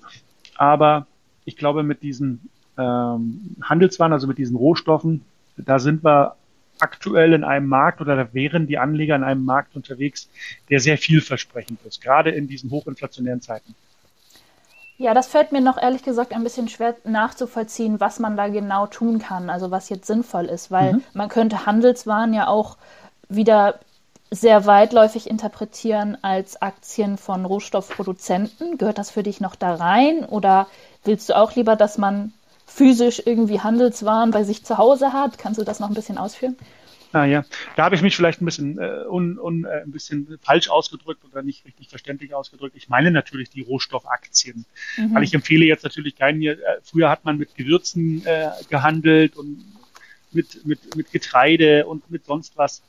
Aber 0.57 1.07
ich 1.47 1.57
glaube, 1.57 1.83
mit 1.83 2.03
diesen 2.03 2.51
ähm, 2.77 3.57
Handelswaren, 3.63 4.13
also 4.13 4.27
mit 4.27 4.37
diesen 4.37 4.57
Rohstoffen, 4.57 5.25
da 5.57 5.79
sind 5.79 6.05
wir 6.05 6.37
aktuell 6.79 7.33
in 7.33 7.45
einem 7.45 7.69
Markt 7.69 8.03
oder 8.03 8.17
da 8.17 8.35
wären 8.35 8.67
die 8.67 8.77
Anleger 8.77 9.17
in 9.17 9.25
einem 9.25 9.45
Markt 9.45 9.75
unterwegs, 9.75 10.29
der 10.69 10.81
sehr 10.81 10.99
vielversprechend 10.99 11.81
ist, 11.87 12.03
gerade 12.03 12.31
in 12.31 12.49
diesen 12.49 12.71
hochinflationären 12.71 13.41
Zeiten. 13.41 13.75
Ja, 14.99 15.13
das 15.13 15.29
fällt 15.29 15.53
mir 15.53 15.61
noch 15.61 15.81
ehrlich 15.81 16.03
gesagt 16.03 16.33
ein 16.33 16.43
bisschen 16.43 16.69
schwer 16.69 16.97
nachzuvollziehen, 17.05 18.01
was 18.01 18.19
man 18.19 18.37
da 18.37 18.49
genau 18.49 18.87
tun 18.87 19.19
kann, 19.19 19.51
also 19.51 19.71
was 19.71 19.89
jetzt 19.89 20.07
sinnvoll 20.07 20.47
ist, 20.47 20.71
weil 20.71 20.95
mhm. 20.95 21.03
man 21.15 21.29
könnte 21.29 21.67
Handelswaren 21.67 22.35
ja 22.35 22.47
auch 22.47 22.77
wieder 23.29 23.79
sehr 24.31 24.67
weitläufig 24.67 25.29
interpretieren 25.29 26.19
als 26.23 26.61
Aktien 26.61 27.17
von 27.17 27.45
Rohstoffproduzenten. 27.45 28.79
Gehört 28.79 28.99
das 28.99 29.11
für 29.11 29.23
dich 29.23 29.41
noch 29.41 29.55
da 29.55 29.75
rein 29.75 30.25
oder 30.25 30.67
willst 31.05 31.29
du 31.29 31.37
auch 31.37 31.55
lieber, 31.55 31.77
dass 31.77 31.99
man 31.99 32.33
physisch 32.67 33.23
irgendwie 33.25 33.61
Handelswaren 33.61 34.33
bei 34.33 34.43
sich 34.43 34.65
zu 34.65 34.79
Hause 34.79 35.13
hat? 35.13 35.39
Kannst 35.39 35.61
du 35.61 35.65
das 35.65 35.81
noch 35.81 35.89
ein 35.89 35.95
bisschen 35.95 36.19
ausführen? 36.19 36.57
Ah 37.13 37.25
ja, 37.25 37.45
da 37.77 37.85
habe 37.85 37.95
ich 37.95 38.03
mich 38.03 38.17
vielleicht 38.17 38.43
ein 38.43 38.45
bisschen, 38.45 38.79
äh, 38.79 39.05
un, 39.09 39.39
un, 39.39 39.65
äh, 39.65 39.83
ein 39.85 39.93
bisschen 39.93 40.39
falsch 40.43 40.69
ausgedrückt 40.69 41.25
oder 41.25 41.43
nicht 41.43 41.65
richtig 41.65 41.89
verständlich 41.89 42.35
ausgedrückt. 42.35 42.77
Ich 42.77 42.89
meine 42.89 43.11
natürlich 43.11 43.49
die 43.49 43.63
Rohstoffaktien, 43.63 44.67
mhm. 44.97 45.15
weil 45.15 45.23
ich 45.23 45.33
empfehle 45.33 45.65
jetzt 45.65 45.85
natürlich 45.85 46.17
keinen 46.17 46.41
hier. 46.41 46.55
Äh, 46.55 46.81
früher 46.83 47.09
hat 47.09 47.25
man 47.25 47.39
mit 47.39 47.55
Gewürzen 47.55 48.27
äh, 48.27 48.51
gehandelt 48.69 49.37
und 49.37 49.65
mit, 50.33 50.67
mit, 50.67 50.97
mit 50.97 51.11
Getreide 51.13 51.87
und 51.87 52.11
mit 52.11 52.27
sonst 52.27 52.59
was. 52.59 52.83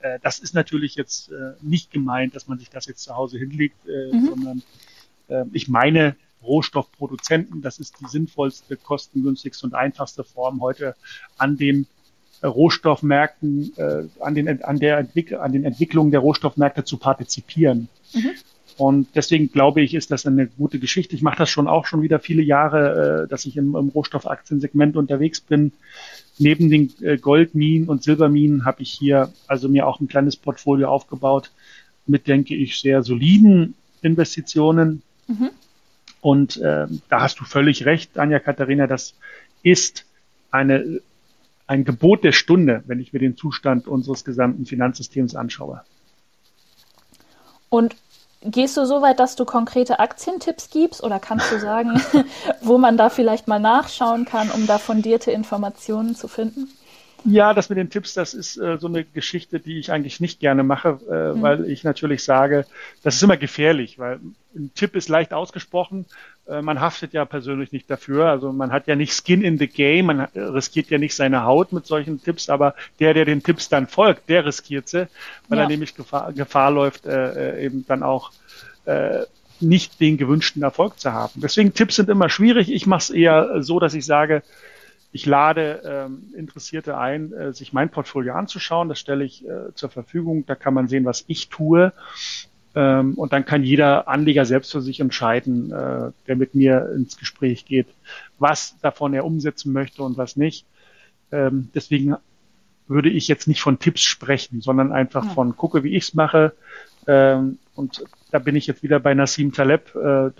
Äh, 0.00 0.18
das 0.22 0.38
ist 0.38 0.54
natürlich 0.54 0.94
jetzt 0.94 1.30
äh, 1.30 1.54
nicht 1.60 1.90
gemeint, 1.90 2.34
dass 2.34 2.48
man 2.48 2.58
sich 2.58 2.70
das 2.70 2.86
jetzt 2.86 3.02
zu 3.02 3.16
Hause 3.16 3.38
hinlegt, 3.38 3.76
äh, 3.86 4.14
mhm. 4.14 4.26
sondern 4.26 4.62
äh, 5.28 5.44
ich 5.52 5.68
meine 5.68 6.16
Rohstoffproduzenten. 6.42 7.62
Das 7.62 7.78
ist 7.78 8.00
die 8.00 8.06
sinnvollste, 8.06 8.76
kostengünstigste 8.76 9.66
und 9.66 9.74
einfachste 9.74 10.24
Form 10.24 10.60
heute 10.60 10.96
an 11.36 11.56
den 11.56 11.86
Rohstoffmärkten, 12.42 13.72
äh, 13.76 14.04
an, 14.20 14.34
den, 14.34 14.62
an, 14.64 14.78
der 14.78 14.98
Entwick 14.98 15.32
an 15.32 15.52
den 15.52 15.64
Entwicklungen 15.64 16.10
der 16.10 16.20
Rohstoffmärkte 16.20 16.84
zu 16.84 16.96
partizipieren. 16.96 17.88
Mhm. 18.14 18.30
Und 18.80 19.08
deswegen 19.14 19.52
glaube 19.52 19.82
ich, 19.82 19.92
ist 19.92 20.10
das 20.10 20.24
eine 20.24 20.46
gute 20.46 20.78
Geschichte. 20.78 21.14
Ich 21.14 21.20
mache 21.20 21.36
das 21.36 21.50
schon 21.50 21.68
auch 21.68 21.84
schon 21.84 22.00
wieder 22.00 22.18
viele 22.18 22.40
Jahre, 22.40 23.24
äh, 23.24 23.28
dass 23.28 23.44
ich 23.44 23.58
im, 23.58 23.76
im 23.76 23.90
Rohstoffaktiensegment 23.90 24.96
unterwegs 24.96 25.42
bin. 25.42 25.72
Neben 26.38 26.70
den 26.70 26.90
äh, 27.02 27.18
Goldminen 27.18 27.90
und 27.90 28.02
Silberminen 28.02 28.64
habe 28.64 28.80
ich 28.80 28.90
hier 28.90 29.30
also 29.46 29.68
mir 29.68 29.86
auch 29.86 30.00
ein 30.00 30.08
kleines 30.08 30.36
Portfolio 30.36 30.88
aufgebaut 30.88 31.50
mit, 32.06 32.26
denke 32.26 32.56
ich, 32.56 32.80
sehr 32.80 33.02
soliden 33.02 33.74
Investitionen. 34.00 35.02
Mhm. 35.28 35.50
Und 36.22 36.56
äh, 36.56 36.86
da 37.10 37.20
hast 37.20 37.38
du 37.38 37.44
völlig 37.44 37.84
recht, 37.84 38.16
Anja 38.16 38.38
Katharina, 38.38 38.86
das 38.86 39.14
ist 39.62 40.06
eine 40.50 41.02
ein 41.66 41.84
Gebot 41.84 42.24
der 42.24 42.32
Stunde, 42.32 42.82
wenn 42.86 42.98
ich 42.98 43.12
mir 43.12 43.18
den 43.18 43.36
Zustand 43.36 43.86
unseres 43.86 44.24
gesamten 44.24 44.64
Finanzsystems 44.64 45.34
anschaue. 45.34 45.82
Und 47.68 47.94
gehst 48.42 48.76
du 48.76 48.86
so 48.86 49.02
weit, 49.02 49.20
dass 49.20 49.36
du 49.36 49.44
konkrete 49.44 49.98
Aktientipps 49.98 50.70
gibst 50.70 51.02
oder 51.02 51.18
kannst 51.18 51.50
du 51.52 51.58
sagen, 51.58 52.02
wo 52.60 52.78
man 52.78 52.96
da 52.96 53.10
vielleicht 53.10 53.48
mal 53.48 53.60
nachschauen 53.60 54.24
kann, 54.24 54.50
um 54.50 54.66
da 54.66 54.78
fundierte 54.78 55.30
Informationen 55.30 56.14
zu 56.14 56.28
finden? 56.28 56.70
Ja, 57.24 57.54
das 57.54 57.68
mit 57.68 57.78
den 57.78 57.90
Tipps, 57.90 58.14
das 58.14 58.34
ist 58.34 58.56
äh, 58.56 58.78
so 58.78 58.86
eine 58.86 59.04
Geschichte, 59.04 59.60
die 59.60 59.78
ich 59.78 59.92
eigentlich 59.92 60.20
nicht 60.20 60.40
gerne 60.40 60.62
mache, 60.62 61.00
äh, 61.10 61.36
mhm. 61.36 61.42
weil 61.42 61.64
ich 61.66 61.84
natürlich 61.84 62.24
sage, 62.24 62.66
das 63.02 63.16
ist 63.16 63.22
immer 63.22 63.36
gefährlich, 63.36 63.98
weil 63.98 64.20
ein 64.54 64.70
Tipp 64.74 64.96
ist 64.96 65.08
leicht 65.08 65.32
ausgesprochen, 65.32 66.06
äh, 66.48 66.62
man 66.62 66.80
haftet 66.80 67.12
ja 67.12 67.24
persönlich 67.24 67.72
nicht 67.72 67.90
dafür, 67.90 68.26
also 68.26 68.52
man 68.52 68.72
hat 68.72 68.86
ja 68.86 68.96
nicht 68.96 69.12
Skin 69.12 69.42
in 69.42 69.58
the 69.58 69.66
Game, 69.66 70.06
man 70.06 70.20
riskiert 70.34 70.88
ja 70.90 70.98
nicht 70.98 71.14
seine 71.14 71.44
Haut 71.44 71.72
mit 71.72 71.86
solchen 71.86 72.22
Tipps, 72.22 72.48
aber 72.48 72.74
der, 72.98 73.14
der 73.14 73.24
den 73.24 73.42
Tipps 73.42 73.68
dann 73.68 73.86
folgt, 73.86 74.28
der 74.28 74.46
riskiert 74.46 74.88
sie, 74.88 75.08
weil 75.48 75.58
ja. 75.58 75.64
er 75.64 75.68
nämlich 75.68 75.94
Gefahr, 75.94 76.32
Gefahr 76.32 76.70
läuft, 76.70 77.06
äh, 77.06 77.58
äh, 77.58 77.64
eben 77.66 77.84
dann 77.86 78.02
auch 78.02 78.32
äh, 78.86 79.24
nicht 79.60 80.00
den 80.00 80.16
gewünschten 80.16 80.62
Erfolg 80.62 80.98
zu 80.98 81.12
haben. 81.12 81.40
Deswegen 81.42 81.74
Tipps 81.74 81.96
sind 81.96 82.08
immer 82.08 82.30
schwierig. 82.30 82.72
Ich 82.72 82.86
mache 82.86 83.00
es 83.00 83.10
eher 83.10 83.62
so, 83.62 83.78
dass 83.78 83.92
ich 83.92 84.06
sage, 84.06 84.42
ich 85.12 85.26
lade 85.26 85.82
ähm, 85.84 86.32
Interessierte 86.36 86.96
ein, 86.96 87.32
äh, 87.32 87.52
sich 87.52 87.72
mein 87.72 87.90
Portfolio 87.90 88.34
anzuschauen. 88.34 88.88
Das 88.88 89.00
stelle 89.00 89.24
ich 89.24 89.46
äh, 89.46 89.74
zur 89.74 89.90
Verfügung. 89.90 90.46
Da 90.46 90.54
kann 90.54 90.74
man 90.74 90.88
sehen, 90.88 91.04
was 91.04 91.24
ich 91.26 91.48
tue. 91.48 91.92
Ähm, 92.76 93.14
und 93.14 93.32
dann 93.32 93.44
kann 93.44 93.64
jeder 93.64 94.06
Anleger 94.06 94.44
selbst 94.44 94.70
für 94.70 94.80
sich 94.80 95.00
entscheiden, 95.00 95.72
äh, 95.72 96.12
der 96.28 96.36
mit 96.36 96.54
mir 96.54 96.92
ins 96.94 97.18
Gespräch 97.18 97.64
geht, 97.64 97.88
was 98.38 98.76
davon 98.80 99.12
er 99.12 99.24
umsetzen 99.24 99.72
möchte 99.72 100.02
und 100.04 100.16
was 100.16 100.36
nicht. 100.36 100.64
Ähm, 101.32 101.70
deswegen 101.74 102.16
würde 102.86 103.08
ich 103.08 103.26
jetzt 103.26 103.48
nicht 103.48 103.62
von 103.62 103.80
Tipps 103.80 104.02
sprechen, 104.02 104.60
sondern 104.60 104.92
einfach 104.92 105.24
ja. 105.24 105.30
von 105.30 105.56
gucke, 105.56 105.82
wie 105.82 105.96
ich's 105.96 106.14
mache. 106.14 106.52
Ähm, 107.08 107.58
und 107.74 108.04
da 108.30 108.38
bin 108.38 108.54
ich 108.54 108.68
jetzt 108.68 108.84
wieder 108.84 109.00
bei 109.00 109.14
Nassim 109.14 109.52
Taleb, 109.52 109.94
äh, 109.96 110.30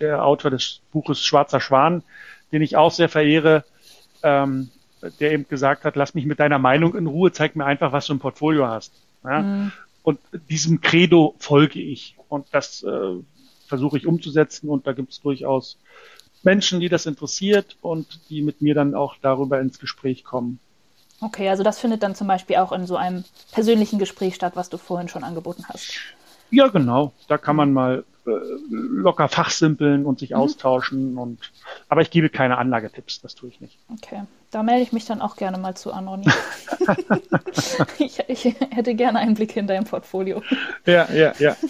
der 0.00 0.24
Autor 0.24 0.50
des 0.50 0.80
Buches 0.90 1.22
Schwarzer 1.22 1.60
Schwan, 1.60 2.02
den 2.50 2.62
ich 2.62 2.76
auch 2.76 2.90
sehr 2.90 3.08
verehre 3.08 3.64
ähm, 4.26 4.70
der 5.20 5.32
eben 5.32 5.46
gesagt 5.48 5.84
hat, 5.84 5.96
lass 5.96 6.14
mich 6.14 6.26
mit 6.26 6.40
deiner 6.40 6.58
Meinung 6.58 6.94
in 6.96 7.06
Ruhe, 7.06 7.32
zeig 7.32 7.54
mir 7.54 7.64
einfach, 7.64 7.92
was 7.92 8.06
du 8.06 8.14
im 8.14 8.18
Portfolio 8.18 8.66
hast. 8.66 8.92
Ja? 9.24 9.42
Mhm. 9.42 9.72
Und 10.02 10.18
diesem 10.50 10.80
Credo 10.80 11.34
folge 11.38 11.80
ich. 11.80 12.16
Und 12.28 12.46
das 12.52 12.82
äh, 12.82 13.16
versuche 13.66 13.96
ich 13.96 14.06
umzusetzen. 14.06 14.68
Und 14.68 14.86
da 14.86 14.92
gibt 14.92 15.12
es 15.12 15.20
durchaus 15.20 15.78
Menschen, 16.42 16.80
die 16.80 16.88
das 16.88 17.06
interessiert 17.06 17.76
und 17.80 18.20
die 18.30 18.42
mit 18.42 18.62
mir 18.62 18.74
dann 18.74 18.94
auch 18.94 19.16
darüber 19.20 19.60
ins 19.60 19.78
Gespräch 19.78 20.24
kommen. 20.24 20.58
Okay, 21.20 21.48
also 21.48 21.62
das 21.62 21.78
findet 21.78 22.02
dann 22.02 22.14
zum 22.14 22.26
Beispiel 22.26 22.56
auch 22.56 22.72
in 22.72 22.86
so 22.86 22.96
einem 22.96 23.24
persönlichen 23.52 23.98
Gespräch 23.98 24.34
statt, 24.34 24.52
was 24.54 24.68
du 24.68 24.76
vorhin 24.76 25.08
schon 25.08 25.24
angeboten 25.24 25.64
hast. 25.68 25.98
Ja, 26.50 26.68
genau. 26.68 27.12
Da 27.26 27.38
kann 27.38 27.56
man 27.56 27.72
mal 27.72 28.04
locker 28.26 29.28
fachsimpeln 29.28 30.04
und 30.04 30.18
sich 30.18 30.30
mhm. 30.30 30.36
austauschen. 30.36 31.18
Und, 31.18 31.52
aber 31.88 32.00
ich 32.00 32.10
gebe 32.10 32.28
keine 32.28 32.58
Anlagetipps, 32.58 33.20
das 33.20 33.34
tue 33.34 33.48
ich 33.48 33.60
nicht. 33.60 33.78
Okay, 33.92 34.22
da 34.50 34.62
melde 34.62 34.82
ich 34.82 34.92
mich 34.92 35.06
dann 35.06 35.22
auch 35.22 35.36
gerne 35.36 35.58
mal 35.58 35.74
zu 35.74 35.92
an, 35.92 36.08
Ronny. 36.08 36.26
ich, 37.98 38.18
ich 38.28 38.44
hätte 38.44 38.94
gerne 38.94 39.18
einen 39.18 39.34
Blick 39.34 39.56
in 39.56 39.66
dein 39.66 39.84
Portfolio. 39.84 40.42
Ja, 40.84 41.08
ja, 41.12 41.32
ja. 41.38 41.56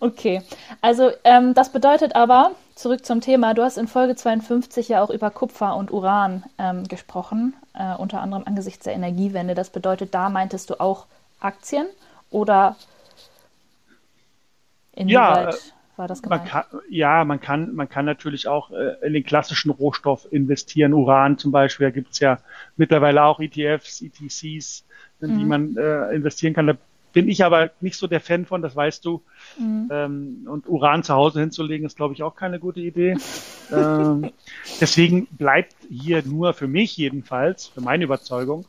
Okay, 0.00 0.42
also 0.82 1.10
ähm, 1.24 1.54
das 1.54 1.72
bedeutet 1.72 2.14
aber, 2.14 2.52
zurück 2.74 3.06
zum 3.06 3.22
Thema, 3.22 3.54
du 3.54 3.62
hast 3.62 3.78
in 3.78 3.88
Folge 3.88 4.14
52 4.14 4.90
ja 4.90 5.02
auch 5.02 5.08
über 5.08 5.30
Kupfer 5.30 5.76
und 5.76 5.90
Uran 5.90 6.44
ähm, 6.58 6.86
gesprochen, 6.86 7.54
äh, 7.72 7.96
unter 7.96 8.20
anderem 8.20 8.44
angesichts 8.46 8.84
der 8.84 8.92
Energiewende. 8.92 9.54
Das 9.54 9.70
bedeutet, 9.70 10.14
da 10.14 10.28
meintest 10.28 10.68
du 10.68 10.78
auch 10.78 11.06
Aktien 11.40 11.86
oder 12.30 12.76
Inwieweit 14.96 15.54
ja, 15.54 15.60
war 15.96 16.08
das 16.08 16.22
gemeint? 16.22 16.42
Man 16.42 16.50
kann, 16.50 16.80
ja, 16.90 17.24
man 17.24 17.40
kann, 17.40 17.74
man 17.74 17.88
kann 17.88 18.04
natürlich 18.04 18.48
auch 18.48 18.70
äh, 18.70 18.96
in 19.06 19.12
den 19.12 19.24
klassischen 19.24 19.70
Rohstoff 19.70 20.26
investieren. 20.30 20.92
Uran 20.92 21.38
zum 21.38 21.52
Beispiel, 21.52 21.86
da 21.86 21.90
gibt's 21.90 22.18
ja 22.18 22.38
mittlerweile 22.76 23.22
auch 23.22 23.38
ETFs, 23.40 24.02
ETCs, 24.02 24.84
in 25.20 25.34
mhm. 25.34 25.38
die 25.38 25.44
man 25.44 25.76
äh, 25.76 26.14
investieren 26.14 26.54
kann. 26.54 26.66
Da 26.66 26.76
bin 27.12 27.28
ich 27.28 27.44
aber 27.44 27.70
nicht 27.80 27.96
so 27.96 28.06
der 28.06 28.20
Fan 28.20 28.44
von, 28.44 28.60
das 28.60 28.76
weißt 28.76 29.04
du. 29.04 29.22
Mhm. 29.58 29.88
Ähm, 29.90 30.46
und 30.50 30.68
Uran 30.68 31.02
zu 31.02 31.14
Hause 31.14 31.40
hinzulegen, 31.40 31.86
ist, 31.86 31.96
glaube 31.96 32.14
ich, 32.14 32.22
auch 32.22 32.34
keine 32.34 32.58
gute 32.58 32.80
Idee. 32.80 33.16
ähm, 33.72 34.32
deswegen 34.80 35.26
bleibt 35.30 35.74
hier 35.88 36.22
nur 36.26 36.52
für 36.52 36.68
mich 36.68 36.96
jedenfalls, 36.96 37.68
für 37.68 37.80
meine 37.80 38.04
Überzeugung, 38.04 38.66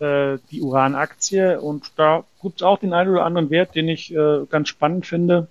äh, 0.00 0.38
die 0.50 0.62
Uran-Aktie 0.62 1.60
und 1.60 1.92
da 1.96 2.24
gibt 2.42 2.56
es 2.56 2.62
auch 2.62 2.78
den 2.78 2.92
einen 2.92 3.10
oder 3.10 3.24
anderen 3.24 3.50
Wert, 3.50 3.74
den 3.74 3.88
ich 3.88 4.14
äh, 4.14 4.46
ganz 4.48 4.68
spannend 4.68 5.06
finde, 5.06 5.48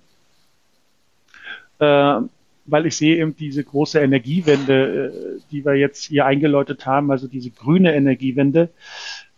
äh, 1.78 2.20
weil 2.66 2.86
ich 2.86 2.96
sehe 2.96 3.16
eben 3.16 3.36
diese 3.36 3.64
große 3.64 4.00
Energiewende, 4.00 5.38
äh, 5.38 5.40
die 5.50 5.64
wir 5.64 5.74
jetzt 5.74 6.04
hier 6.04 6.26
eingeläutet 6.26 6.86
haben, 6.86 7.10
also 7.10 7.26
diese 7.26 7.50
grüne 7.50 7.94
Energiewende, 7.94 8.70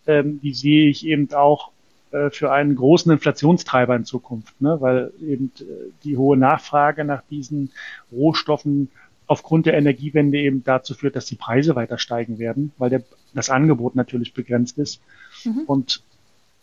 ähm, 0.07 0.39
die 0.41 0.53
sehe 0.53 0.89
ich 0.89 1.05
eben 1.05 1.31
auch 1.33 1.71
äh, 2.11 2.29
für 2.29 2.51
einen 2.51 2.75
großen 2.75 3.11
Inflationstreiber 3.11 3.95
in 3.95 4.05
Zukunft, 4.05 4.61
ne? 4.61 4.77
weil 4.79 5.11
eben 5.21 5.51
äh, 5.59 5.63
die 6.03 6.17
hohe 6.17 6.37
Nachfrage 6.37 7.05
nach 7.05 7.23
diesen 7.29 7.71
Rohstoffen 8.11 8.89
aufgrund 9.25 9.65
der 9.65 9.75
Energiewende 9.75 10.37
eben 10.37 10.63
dazu 10.63 10.93
führt, 10.93 11.15
dass 11.15 11.25
die 11.25 11.35
Preise 11.35 11.75
weiter 11.75 11.97
steigen 11.97 12.37
werden, 12.39 12.71
weil 12.77 12.89
der, 12.89 13.03
das 13.33 13.49
Angebot 13.49 13.95
natürlich 13.95 14.33
begrenzt 14.33 14.77
ist. 14.77 15.01
Mhm. 15.43 15.63
Und 15.67 16.03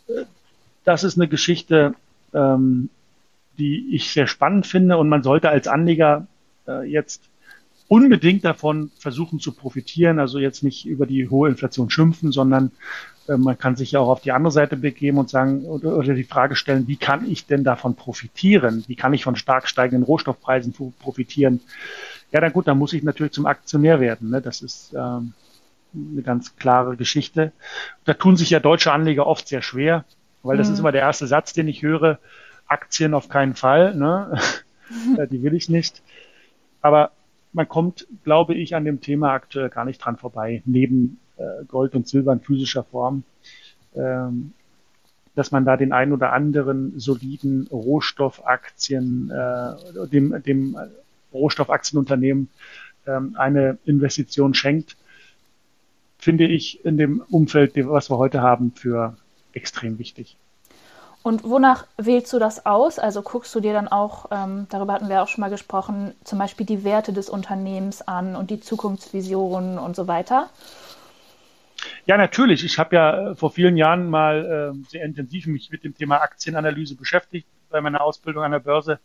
äh, 0.08 0.24
das 0.84 1.04
ist 1.04 1.16
eine 1.16 1.28
Geschichte, 1.28 1.94
ähm, 2.32 2.88
die 3.58 3.94
ich 3.94 4.12
sehr 4.12 4.26
spannend 4.26 4.66
finde 4.66 4.96
und 4.96 5.08
man 5.08 5.22
sollte 5.22 5.50
als 5.50 5.68
Anleger 5.68 6.26
äh, 6.66 6.90
jetzt 6.90 7.22
unbedingt 7.88 8.44
davon 8.44 8.92
versuchen 8.98 9.40
zu 9.40 9.52
profitieren, 9.52 10.20
also 10.20 10.38
jetzt 10.38 10.62
nicht 10.62 10.86
über 10.86 11.06
die 11.06 11.28
hohe 11.28 11.48
Inflation 11.48 11.90
schimpfen, 11.90 12.30
sondern 12.30 12.70
äh, 13.26 13.36
man 13.36 13.58
kann 13.58 13.74
sich 13.76 13.92
ja 13.92 14.00
auch 14.00 14.08
auf 14.08 14.20
die 14.20 14.32
andere 14.32 14.52
Seite 14.52 14.76
begeben 14.76 15.18
und 15.18 15.28
sagen 15.28 15.64
oder, 15.64 15.96
oder, 15.96 16.14
die 16.14 16.24
Frage 16.24 16.54
stellen, 16.54 16.86
wie 16.86 16.96
kann 16.96 17.28
ich 17.28 17.46
denn 17.46 17.64
davon 17.64 17.96
profitieren? 17.96 18.84
Wie 18.86 18.94
kann 18.94 19.12
ich 19.12 19.24
von 19.24 19.36
stark 19.36 19.68
steigenden 19.68 20.04
Rohstoffpreisen 20.04 20.72
profitieren? 21.00 21.60
Ja, 22.30 22.40
dann 22.40 22.52
gut, 22.52 22.68
dann 22.68 22.78
muss 22.78 22.92
ich 22.92 23.02
natürlich 23.02 23.32
zum 23.32 23.46
Aktionär 23.46 24.00
werden. 24.00 24.30
Ne? 24.30 24.40
Das 24.40 24.62
ist 24.62 24.94
ähm, 24.96 25.32
eine 25.94 26.22
ganz 26.22 26.56
klare 26.56 26.96
Geschichte. 26.96 27.52
Da 28.04 28.14
tun 28.14 28.36
sich 28.36 28.50
ja 28.50 28.60
deutsche 28.60 28.92
Anleger 28.92 29.26
oft 29.26 29.48
sehr 29.48 29.62
schwer, 29.62 30.04
weil 30.42 30.56
das 30.56 30.68
mhm. 30.68 30.74
ist 30.74 30.80
immer 30.80 30.92
der 30.92 31.02
erste 31.02 31.26
Satz, 31.26 31.52
den 31.52 31.68
ich 31.68 31.82
höre. 31.82 32.18
Aktien 32.66 33.14
auf 33.14 33.28
keinen 33.28 33.54
Fall, 33.54 33.96
ne? 33.96 34.38
die 35.30 35.42
will 35.42 35.54
ich 35.54 35.68
nicht. 35.68 36.02
Aber 36.80 37.10
man 37.52 37.68
kommt, 37.68 38.06
glaube 38.24 38.54
ich, 38.54 38.74
an 38.74 38.84
dem 38.84 39.00
Thema 39.00 39.32
aktuell 39.32 39.68
gar 39.68 39.84
nicht 39.84 39.98
dran 39.98 40.16
vorbei, 40.16 40.62
neben 40.64 41.18
äh, 41.36 41.64
Gold 41.66 41.94
und 41.94 42.06
Silber 42.06 42.32
in 42.32 42.40
physischer 42.40 42.84
Form, 42.84 43.24
ähm, 43.94 44.52
dass 45.34 45.50
man 45.50 45.64
da 45.64 45.76
den 45.76 45.92
ein 45.92 46.12
oder 46.12 46.32
anderen 46.32 46.98
soliden 46.98 47.66
Rohstoffaktien, 47.70 49.30
äh, 49.30 50.06
dem, 50.08 50.42
dem 50.42 50.76
Rohstoffaktienunternehmen 51.32 52.48
ähm, 53.06 53.34
eine 53.36 53.78
Investition 53.84 54.54
schenkt, 54.54 54.96
finde 56.20 56.46
ich 56.46 56.84
in 56.84 56.96
dem 56.96 57.22
Umfeld, 57.30 57.72
was 57.76 58.10
wir 58.10 58.18
heute 58.18 58.42
haben, 58.42 58.72
für 58.72 59.16
extrem 59.52 59.98
wichtig. 59.98 60.36
Und 61.22 61.44
wonach 61.44 61.86
wählst 61.98 62.32
du 62.32 62.38
das 62.38 62.64
aus? 62.64 62.98
Also 62.98 63.20
guckst 63.22 63.54
du 63.54 63.60
dir 63.60 63.74
dann 63.74 63.88
auch, 63.88 64.26
ähm, 64.30 64.66
darüber 64.70 64.94
hatten 64.94 65.08
wir 65.08 65.22
auch 65.22 65.28
schon 65.28 65.42
mal 65.42 65.50
gesprochen, 65.50 66.14
zum 66.24 66.38
Beispiel 66.38 66.64
die 66.64 66.82
Werte 66.82 67.12
des 67.12 67.28
Unternehmens 67.28 68.00
an 68.00 68.36
und 68.36 68.50
die 68.50 68.60
Zukunftsvisionen 68.60 69.78
und 69.78 69.96
so 69.96 70.08
weiter? 70.08 70.48
Ja, 72.06 72.16
natürlich. 72.16 72.64
Ich 72.64 72.78
habe 72.78 72.96
ja 72.96 73.30
äh, 73.30 73.34
vor 73.34 73.50
vielen 73.50 73.76
Jahren 73.76 74.08
mal 74.08 74.72
äh, 74.74 74.90
sehr 74.90 75.04
intensiv 75.04 75.46
mich 75.46 75.70
mit 75.70 75.84
dem 75.84 75.94
Thema 75.94 76.22
Aktienanalyse 76.22 76.94
beschäftigt. 76.94 77.46
Bei 77.68 77.80
meiner 77.82 78.00
Ausbildung 78.00 78.42
an 78.42 78.52
der 78.52 78.60
Börse 78.60 78.98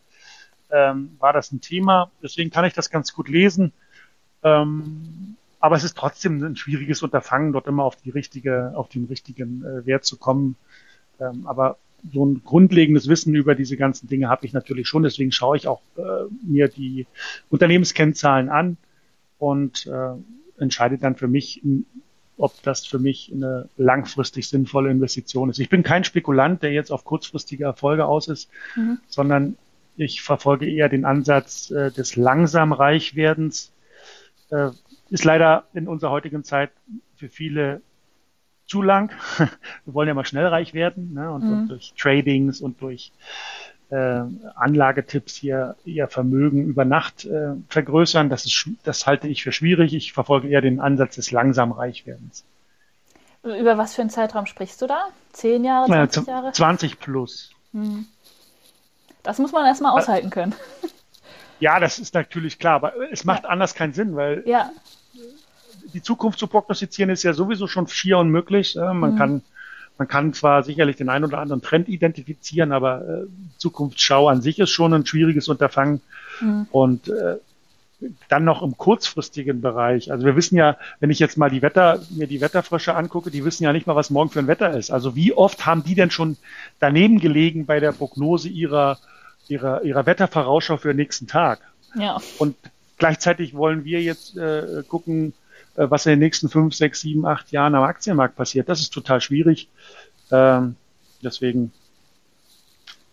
ähm, 0.71 1.17
war 1.19 1.33
das 1.33 1.51
ein 1.51 1.59
Thema. 1.59 2.11
Deswegen 2.23 2.49
kann 2.49 2.65
ich 2.65 2.73
das 2.73 2.89
ganz 2.89 3.13
gut 3.13 3.27
lesen. 3.27 3.73
Ähm, 4.41 5.35
aber 5.59 5.75
es 5.75 5.83
ist 5.83 5.97
trotzdem 5.97 6.43
ein 6.43 6.55
schwieriges 6.55 7.01
Unterfangen, 7.01 7.53
dort 7.53 7.67
immer 7.67 7.83
auf 7.83 7.95
die 7.95 8.09
richtige, 8.09 8.73
auf 8.75 8.89
den 8.89 9.05
richtigen 9.05 9.63
äh, 9.63 9.85
Wert 9.85 10.05
zu 10.05 10.17
kommen. 10.17 10.55
Ähm, 11.19 11.47
aber 11.47 11.77
so 12.13 12.25
ein 12.25 12.41
grundlegendes 12.43 13.07
Wissen 13.07 13.33
über 13.35 13.55
diese 13.55 13.77
ganzen 13.77 14.07
Dinge 14.07 14.29
habe 14.29 14.45
ich 14.45 14.53
natürlich 14.53 14.87
schon. 14.87 15.03
Deswegen 15.03 15.31
schaue 15.31 15.57
ich 15.57 15.67
auch 15.67 15.81
äh, 15.97 16.01
mir 16.43 16.67
die 16.67 17.07
Unternehmenskennzahlen 17.49 18.49
an 18.49 18.77
und 19.39 19.87
äh, 19.87 20.61
entscheide 20.61 20.97
dann 20.97 21.15
für 21.15 21.27
mich, 21.27 21.61
ob 22.37 22.61
das 22.63 22.85
für 22.85 22.99
mich 22.99 23.31
eine 23.33 23.69
langfristig 23.77 24.47
sinnvolle 24.47 24.91
Investition 24.91 25.49
ist. 25.49 25.59
Ich 25.59 25.69
bin 25.69 25.83
kein 25.83 26.03
Spekulant, 26.03 26.63
der 26.63 26.71
jetzt 26.71 26.91
auf 26.91 27.05
kurzfristige 27.05 27.63
Erfolge 27.63 28.05
aus 28.05 28.27
ist, 28.27 28.49
mhm. 28.75 28.99
sondern 29.07 29.57
ich 29.97 30.21
verfolge 30.21 30.69
eher 30.69 30.89
den 30.89 31.05
Ansatz 31.05 31.71
äh, 31.71 31.91
des 31.91 32.15
langsam 32.15 32.73
Reichwerdens. 32.73 33.71
Äh, 34.49 34.71
ist 35.09 35.23
leider 35.23 35.65
in 35.73 35.87
unserer 35.87 36.11
heutigen 36.11 36.43
Zeit 36.43 36.71
für 37.15 37.29
viele 37.29 37.81
zu 38.65 38.81
lang. 38.81 39.11
Wir 39.85 39.93
wollen 39.93 40.07
ja 40.07 40.13
mal 40.13 40.25
schnell 40.25 40.47
reich 40.47 40.73
werden 40.73 41.13
ne? 41.13 41.31
und, 41.31 41.43
mhm. 41.43 41.53
und 41.53 41.67
durch 41.67 41.93
Tradings 41.97 42.61
und 42.61 42.81
durch 42.81 43.11
äh, 43.89 44.21
Anlagetipps 44.55 45.35
hier 45.35 45.75
ihr 45.85 46.07
Vermögen 46.07 46.65
über 46.65 46.85
Nacht 46.85 47.25
äh, 47.25 47.53
vergrößern. 47.69 48.29
Das, 48.29 48.45
ist, 48.45 48.69
das 48.83 49.05
halte 49.05 49.27
ich 49.27 49.43
für 49.43 49.51
schwierig. 49.51 49.93
Ich 49.93 50.13
verfolge 50.13 50.47
eher 50.47 50.61
den 50.61 50.79
Ansatz 50.79 51.15
des 51.15 51.31
langsam 51.31 51.71
Reichwerdens. 51.71 52.43
Über 53.43 53.77
was 53.77 53.93
für 53.93 54.01
einen 54.01 54.09
Zeitraum 54.09 54.47
sprichst 54.47 54.81
du 54.81 54.87
da? 54.87 55.09
Zehn 55.31 55.63
Jahre, 55.63 55.85
20 55.85 56.27
Jahre? 56.27 56.51
20 56.51 56.99
plus. 56.99 57.51
Hm. 57.73 58.07
Das 59.21 59.37
muss 59.37 59.51
man 59.51 59.65
erstmal 59.67 59.91
aushalten 59.91 60.31
können. 60.31 60.55
Ja, 61.59 61.79
das 61.79 61.99
ist 61.99 62.13
natürlich 62.13 62.59
klar, 62.59 62.75
aber 62.75 62.93
es 63.11 63.23
macht 63.23 63.43
ja. 63.43 63.49
anders 63.49 63.75
keinen 63.75 63.93
Sinn, 63.93 64.15
weil 64.15 64.43
ja 64.45 64.71
die 65.93 66.01
Zukunft 66.01 66.39
zu 66.39 66.47
prognostizieren 66.47 67.09
ist 67.09 67.23
ja 67.23 67.33
sowieso 67.33 67.67
schon 67.67 67.87
schier 67.87 68.17
unmöglich. 68.17 68.75
Äh, 68.75 68.93
man 68.93 69.13
mhm. 69.13 69.17
kann 69.17 69.41
man 69.97 70.09
kann 70.09 70.33
zwar 70.33 70.63
sicherlich 70.63 70.97
den 70.97 71.07
einen 71.07 71.23
oder 71.23 71.39
anderen 71.39 71.61
Trend 71.61 71.87
identifizieren, 71.87 72.73
aber 72.73 73.01
äh, 73.07 73.27
Zukunftsschau 73.57 74.27
an 74.27 74.41
sich 74.41 74.59
ist 74.59 74.71
schon 74.71 74.93
ein 74.93 75.05
schwieriges 75.05 75.47
Unterfangen. 75.47 76.01
Mhm. 76.41 76.67
Und 76.71 77.07
äh, 77.07 77.37
dann 78.27 78.43
noch 78.43 78.61
im 78.61 78.77
kurzfristigen 78.77 79.61
Bereich. 79.61 80.11
Also 80.11 80.25
wir 80.25 80.35
wissen 80.35 80.57
ja, 80.57 80.75
wenn 80.99 81.11
ich 81.11 81.19
jetzt 81.19 81.37
mal 81.37 81.49
die 81.49 81.61
Wetter, 81.61 82.01
mir 82.09 82.27
die 82.27 82.41
Wetterfrösche 82.41 82.93
angucke, 82.93 83.31
die 83.31 83.45
wissen 83.45 83.63
ja 83.63 83.71
nicht 83.71 83.87
mal, 83.87 83.95
was 83.95 84.09
morgen 84.09 84.29
für 84.29 84.39
ein 84.39 84.47
Wetter 84.47 84.77
ist. 84.77 84.91
Also 84.91 85.15
wie 85.15 85.31
oft 85.31 85.65
haben 85.65 85.81
die 85.81 85.95
denn 85.95 86.11
schon 86.11 86.35
daneben 86.79 87.21
gelegen 87.21 87.65
bei 87.65 87.79
der 87.79 87.93
Prognose 87.93 88.49
ihrer, 88.49 88.99
ihrer, 89.47 89.83
ihrer 89.83 90.05
Wettervorausschau 90.05 90.77
für 90.77 90.89
den 90.89 90.97
nächsten 90.97 91.27
Tag? 91.27 91.59
Ja. 91.97 92.21
Und 92.37 92.55
gleichzeitig 92.97 93.55
wollen 93.55 93.85
wir 93.85 94.01
jetzt 94.01 94.37
äh, 94.37 94.83
gucken, 94.87 95.33
äh, 95.75 95.89
was 95.89 96.05
in 96.05 96.11
den 96.11 96.19
nächsten 96.19 96.49
fünf, 96.49 96.75
sechs, 96.75 97.01
sieben, 97.01 97.25
acht 97.25 97.51
Jahren 97.51 97.75
am 97.75 97.83
Aktienmarkt 97.83 98.35
passiert. 98.35 98.69
Das 98.69 98.81
ist 98.81 98.93
total 98.93 99.21
schwierig. 99.21 99.69
Ähm, 100.31 100.75
deswegen 101.21 101.71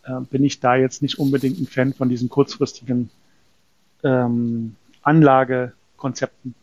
äh, 0.05 0.21
bin 0.31 0.45
ich 0.45 0.61
da 0.61 0.77
jetzt 0.77 1.03
nicht 1.03 1.19
unbedingt 1.19 1.61
ein 1.61 1.67
Fan 1.67 1.93
von 1.93 2.09
diesen 2.09 2.29
kurzfristigen 2.29 3.11
ähm, 4.03 4.77
Anlagekonzepten. 5.03 6.55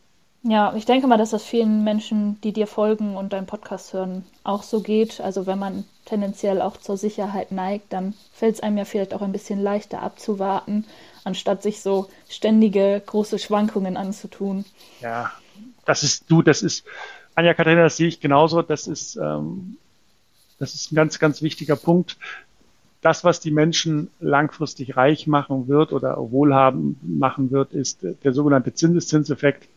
Ja, 0.42 0.74
ich 0.74 0.86
denke 0.86 1.06
mal, 1.06 1.18
dass 1.18 1.30
das 1.30 1.44
vielen 1.44 1.84
Menschen, 1.84 2.40
die 2.40 2.52
dir 2.52 2.66
folgen 2.66 3.16
und 3.16 3.34
deinen 3.34 3.46
Podcast 3.46 3.92
hören, 3.92 4.24
auch 4.42 4.62
so 4.62 4.80
geht. 4.80 5.20
Also 5.20 5.46
wenn 5.46 5.58
man 5.58 5.84
tendenziell 6.06 6.62
auch 6.62 6.78
zur 6.78 6.96
Sicherheit 6.96 7.52
neigt, 7.52 7.92
dann 7.92 8.14
fällt 8.32 8.54
es 8.54 8.60
einem 8.62 8.78
ja 8.78 8.86
vielleicht 8.86 9.12
auch 9.12 9.20
ein 9.20 9.32
bisschen 9.32 9.60
leichter 9.60 10.00
abzuwarten, 10.00 10.86
anstatt 11.24 11.62
sich 11.62 11.82
so 11.82 12.08
ständige 12.28 13.02
große 13.04 13.38
Schwankungen 13.38 13.98
anzutun. 13.98 14.64
Ja, 15.02 15.30
das 15.84 16.02
ist 16.02 16.30
du, 16.30 16.40
das 16.40 16.62
ist, 16.62 16.86
Anja 17.34 17.52
Katharina, 17.52 17.82
das 17.82 17.98
sehe 17.98 18.08
ich 18.08 18.20
genauso, 18.20 18.62
das 18.62 18.86
ist, 18.86 19.16
ähm, 19.16 19.76
das 20.58 20.74
ist 20.74 20.90
ein 20.90 20.96
ganz, 20.96 21.18
ganz 21.18 21.42
wichtiger 21.42 21.76
Punkt. 21.76 22.16
Das, 23.02 23.24
was 23.24 23.40
die 23.40 23.50
Menschen 23.50 24.10
langfristig 24.20 24.96
reich 24.96 25.26
machen 25.26 25.68
wird 25.68 25.92
oder 25.92 26.16
wohlhabend 26.30 26.98
machen 27.02 27.50
wird, 27.50 27.72
ist 27.72 27.98
der 28.02 28.32
sogenannte 28.32 28.72
Zinseszinseffekt. 28.72 29.68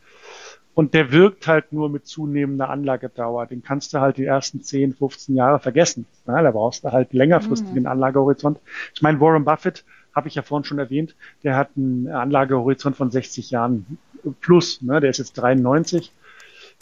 Und 0.75 0.93
der 0.93 1.11
wirkt 1.11 1.47
halt 1.47 1.71
nur 1.71 1.89
mit 1.89 2.07
zunehmender 2.07 2.69
Anlagedauer. 2.69 3.45
Den 3.45 3.61
kannst 3.61 3.93
du 3.93 3.99
halt 3.99 4.17
die 4.17 4.25
ersten 4.25 4.63
10, 4.63 4.95
15 4.95 5.35
Jahre 5.35 5.59
vergessen. 5.59 6.05
Ja, 6.25 6.41
da 6.41 6.51
brauchst 6.51 6.83
du 6.83 6.91
halt 6.91 7.13
längerfristigen 7.13 7.83
mhm. 7.83 7.87
Anlagehorizont. 7.87 8.59
Ich 8.95 9.01
meine, 9.01 9.19
Warren 9.19 9.45
Buffett, 9.45 9.83
habe 10.13 10.27
ich 10.27 10.35
ja 10.35 10.41
vorhin 10.41 10.63
schon 10.63 10.79
erwähnt, 10.79 11.15
der 11.43 11.55
hat 11.55 11.69
einen 11.75 12.07
Anlagehorizont 12.07 12.95
von 12.95 13.11
60 13.11 13.51
Jahren 13.51 13.97
plus. 14.41 14.81
Ne? 14.81 14.99
Der 14.99 15.09
ist 15.09 15.17
jetzt 15.17 15.33
93. 15.33 16.11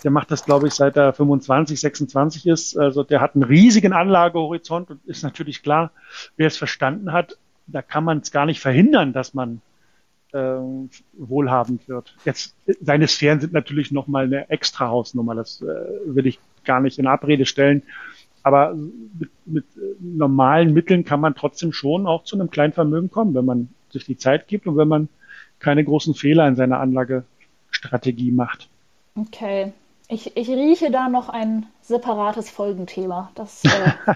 Der 0.03 0.11
macht 0.11 0.31
das, 0.31 0.45
glaube 0.45 0.67
ich, 0.67 0.73
seit 0.73 0.97
er 0.97 1.13
25, 1.13 1.79
26 1.79 2.47
ist. 2.47 2.77
Also 2.77 3.03
der 3.03 3.21
hat 3.21 3.35
einen 3.35 3.43
riesigen 3.43 3.93
Anlagehorizont 3.93 4.89
und 4.89 5.05
ist 5.05 5.23
natürlich 5.23 5.63
klar, 5.63 5.91
wer 6.37 6.47
es 6.47 6.57
verstanden 6.57 7.13
hat, 7.13 7.37
da 7.67 7.81
kann 7.81 8.03
man 8.03 8.19
es 8.19 8.31
gar 8.31 8.45
nicht 8.45 8.59
verhindern, 8.59 9.13
dass 9.13 9.33
man 9.33 9.61
äh, 10.33 10.59
wohlhabend 11.13 11.87
wird. 11.87 12.15
Jetzt 12.25 12.55
seine 12.81 13.07
Sphären 13.07 13.39
sind 13.39 13.53
natürlich 13.53 13.91
nochmal 13.91 14.25
eine 14.25 14.49
extra 14.49 14.87
Hausnummer. 14.87 15.35
Das 15.35 15.61
äh, 15.61 15.65
will 16.05 16.27
ich 16.27 16.39
gar 16.65 16.79
nicht 16.79 16.99
in 16.99 17.07
Abrede 17.07 17.45
stellen. 17.45 17.83
Aber 18.43 18.73
mit, 18.73 19.29
mit 19.45 19.65
normalen 19.99 20.73
Mitteln 20.73 21.05
kann 21.05 21.19
man 21.19 21.35
trotzdem 21.35 21.73
schon 21.73 22.07
auch 22.07 22.23
zu 22.23 22.35
einem 22.35 22.49
kleinen 22.49 22.73
Vermögen 22.73 23.11
kommen, 23.11 23.35
wenn 23.35 23.45
man 23.45 23.69
sich 23.91 24.05
die 24.05 24.17
Zeit 24.17 24.47
gibt 24.47 24.67
und 24.67 24.77
wenn 24.77 24.87
man 24.87 25.09
keine 25.59 25.83
großen 25.83 26.15
Fehler 26.15 26.47
in 26.47 26.55
seiner 26.55 26.79
Anlagestrategie 26.79 28.31
macht. 28.31 28.67
Okay. 29.15 29.73
Ich, 30.07 30.35
ich 30.35 30.49
rieche 30.49 30.91
da 30.91 31.07
noch 31.07 31.29
ein 31.29 31.67
separates 31.81 32.49
Folgenthema. 32.49 33.31
Das 33.35 33.63
äh, 33.63 33.69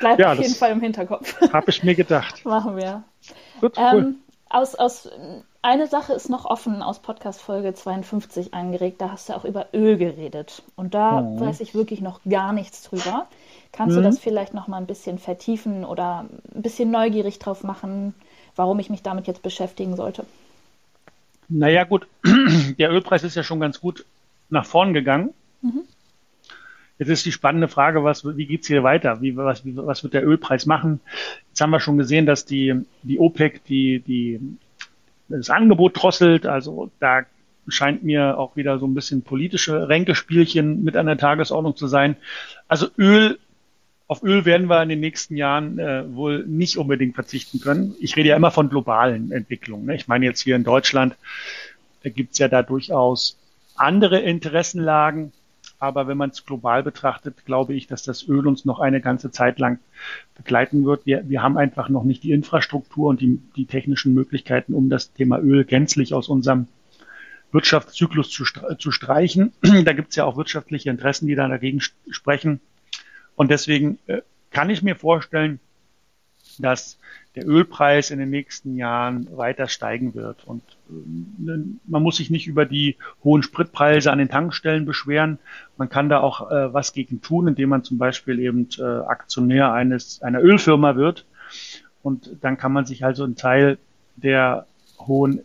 bleibt 0.00 0.18
ja, 0.18 0.32
auf 0.32 0.40
jeden 0.40 0.54
Fall 0.54 0.72
im 0.72 0.80
Hinterkopf. 0.80 1.40
Habe 1.52 1.70
ich 1.70 1.84
mir 1.84 1.94
gedacht. 1.94 2.44
Machen 2.44 2.76
wir. 2.76 3.04
Gut, 3.60 3.74
cool. 3.78 4.14
Aus, 4.52 4.74
aus, 4.74 5.08
eine 5.62 5.86
Sache 5.86 6.12
ist 6.12 6.28
noch 6.28 6.44
offen 6.44 6.82
aus 6.82 6.98
Podcast 6.98 7.40
Folge 7.40 7.72
52 7.72 8.52
angeregt. 8.52 9.00
Da 9.00 9.12
hast 9.12 9.28
du 9.28 9.34
auch 9.34 9.44
über 9.44 9.68
Öl 9.72 9.96
geredet. 9.96 10.64
Und 10.74 10.92
da 10.92 11.20
mhm. 11.20 11.38
weiß 11.38 11.60
ich 11.60 11.72
wirklich 11.72 12.00
noch 12.00 12.20
gar 12.28 12.52
nichts 12.52 12.82
drüber. 12.82 13.28
Kannst 13.70 13.96
mhm. 13.96 14.02
du 14.02 14.08
das 14.08 14.18
vielleicht 14.18 14.52
noch 14.52 14.66
mal 14.66 14.78
ein 14.78 14.86
bisschen 14.86 15.20
vertiefen 15.20 15.84
oder 15.84 16.26
ein 16.54 16.62
bisschen 16.62 16.90
neugierig 16.90 17.38
drauf 17.38 17.62
machen, 17.62 18.12
warum 18.56 18.80
ich 18.80 18.90
mich 18.90 19.04
damit 19.04 19.28
jetzt 19.28 19.42
beschäftigen 19.42 19.94
sollte? 19.94 20.26
Naja, 21.48 21.84
gut. 21.84 22.08
Der 22.78 22.90
Ölpreis 22.90 23.22
ist 23.22 23.36
ja 23.36 23.44
schon 23.44 23.60
ganz 23.60 23.80
gut 23.80 24.04
nach 24.48 24.66
vorn 24.66 24.94
gegangen. 24.94 25.32
Mhm. 25.62 25.82
Jetzt 27.00 27.08
ist 27.08 27.24
die 27.24 27.32
spannende 27.32 27.66
Frage, 27.66 28.04
was, 28.04 28.26
wie 28.36 28.44
geht's 28.44 28.66
hier 28.66 28.82
weiter? 28.82 29.22
Wie, 29.22 29.34
was, 29.34 29.64
wie, 29.64 29.74
was 29.74 30.02
wird 30.02 30.12
der 30.12 30.22
Ölpreis 30.22 30.66
machen? 30.66 31.00
Jetzt 31.48 31.62
haben 31.62 31.70
wir 31.70 31.80
schon 31.80 31.96
gesehen, 31.96 32.26
dass 32.26 32.44
die, 32.44 32.74
die 33.02 33.18
OPEC 33.18 33.64
die, 33.64 34.00
die, 34.00 34.38
das 35.30 35.48
Angebot 35.48 36.00
drosselt. 36.00 36.44
Also 36.44 36.90
da 37.00 37.22
scheint 37.68 38.02
mir 38.02 38.36
auch 38.36 38.54
wieder 38.54 38.78
so 38.78 38.86
ein 38.86 38.94
bisschen 38.94 39.22
politische 39.22 39.88
Ränkespielchen 39.88 40.84
mit 40.84 40.94
an 40.94 41.06
der 41.06 41.16
Tagesordnung 41.16 41.74
zu 41.74 41.86
sein. 41.86 42.16
Also 42.68 42.88
Öl, 42.98 43.38
auf 44.06 44.22
Öl 44.22 44.44
werden 44.44 44.68
wir 44.68 44.82
in 44.82 44.90
den 44.90 45.00
nächsten 45.00 45.36
Jahren 45.36 45.78
äh, 45.78 46.04
wohl 46.14 46.44
nicht 46.46 46.76
unbedingt 46.76 47.14
verzichten 47.14 47.60
können. 47.60 47.94
Ich 47.98 48.14
rede 48.14 48.28
ja 48.28 48.36
immer 48.36 48.50
von 48.50 48.68
globalen 48.68 49.32
Entwicklungen. 49.32 49.86
Ne? 49.86 49.94
Ich 49.94 50.06
meine 50.06 50.26
jetzt 50.26 50.42
hier 50.42 50.54
in 50.54 50.64
Deutschland, 50.64 51.16
da 52.02 52.10
gibt's 52.10 52.36
ja 52.36 52.48
da 52.48 52.62
durchaus 52.62 53.38
andere 53.74 54.20
Interessenlagen. 54.20 55.32
Aber 55.80 56.06
wenn 56.06 56.18
man 56.18 56.28
es 56.30 56.44
global 56.44 56.82
betrachtet, 56.82 57.46
glaube 57.46 57.72
ich, 57.72 57.86
dass 57.86 58.02
das 58.02 58.28
Öl 58.28 58.46
uns 58.46 58.66
noch 58.66 58.80
eine 58.80 59.00
ganze 59.00 59.30
Zeit 59.30 59.58
lang 59.58 59.78
begleiten 60.36 60.84
wird. 60.84 61.06
Wir, 61.06 61.28
wir 61.28 61.42
haben 61.42 61.56
einfach 61.56 61.88
noch 61.88 62.04
nicht 62.04 62.22
die 62.22 62.32
Infrastruktur 62.32 63.08
und 63.08 63.22
die, 63.22 63.40
die 63.56 63.64
technischen 63.64 64.12
Möglichkeiten, 64.12 64.74
um 64.74 64.90
das 64.90 65.14
Thema 65.14 65.40
Öl 65.40 65.64
gänzlich 65.64 66.12
aus 66.12 66.28
unserem 66.28 66.68
Wirtschaftszyklus 67.50 68.30
zu, 68.30 68.44
zu 68.78 68.92
streichen. 68.92 69.52
Da 69.84 69.94
gibt 69.94 70.10
es 70.10 70.16
ja 70.16 70.26
auch 70.26 70.36
wirtschaftliche 70.36 70.90
Interessen, 70.90 71.26
die 71.26 71.34
da 71.34 71.48
dagegen 71.48 71.80
sprechen. 71.80 72.60
Und 73.34 73.50
deswegen 73.50 73.98
äh, 74.06 74.20
kann 74.50 74.68
ich 74.68 74.82
mir 74.82 74.96
vorstellen, 74.96 75.60
dass 76.58 76.98
der 77.36 77.48
Ölpreis 77.48 78.10
in 78.10 78.18
den 78.18 78.28
nächsten 78.28 78.76
Jahren 78.76 79.34
weiter 79.34 79.66
steigen 79.66 80.14
wird. 80.14 80.44
Und 80.44 80.62
man 81.86 82.02
muss 82.02 82.16
sich 82.16 82.30
nicht 82.30 82.46
über 82.46 82.66
die 82.66 82.96
hohen 83.24 83.42
Spritpreise 83.42 84.10
an 84.12 84.18
den 84.18 84.28
Tankstellen 84.28 84.84
beschweren. 84.84 85.38
Man 85.76 85.88
kann 85.88 86.08
da 86.08 86.20
auch 86.20 86.50
äh, 86.50 86.72
was 86.72 86.92
gegen 86.92 87.22
tun, 87.22 87.48
indem 87.48 87.70
man 87.70 87.84
zum 87.84 87.98
Beispiel 87.98 88.38
eben 88.38 88.68
äh, 88.78 88.82
Aktionär 88.82 89.72
eines 89.72 90.22
einer 90.22 90.40
Ölfirma 90.40 90.96
wird. 90.96 91.24
Und 92.02 92.36
dann 92.40 92.56
kann 92.56 92.72
man 92.72 92.86
sich 92.86 93.04
also 93.04 93.24
einen 93.24 93.36
Teil 93.36 93.78
der 94.16 94.66
hohen 94.98 95.40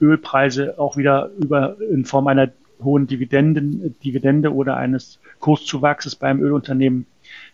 Ölpreise 0.00 0.78
auch 0.78 0.96
wieder 0.96 1.30
über 1.38 1.76
in 1.80 2.04
Form 2.04 2.26
einer 2.26 2.50
hohen 2.82 3.06
Dividenden, 3.06 3.94
Dividende 4.02 4.54
oder 4.54 4.76
eines 4.76 5.18
Kurszuwachses 5.38 6.16
beim 6.16 6.40
Ölunternehmen 6.40 7.06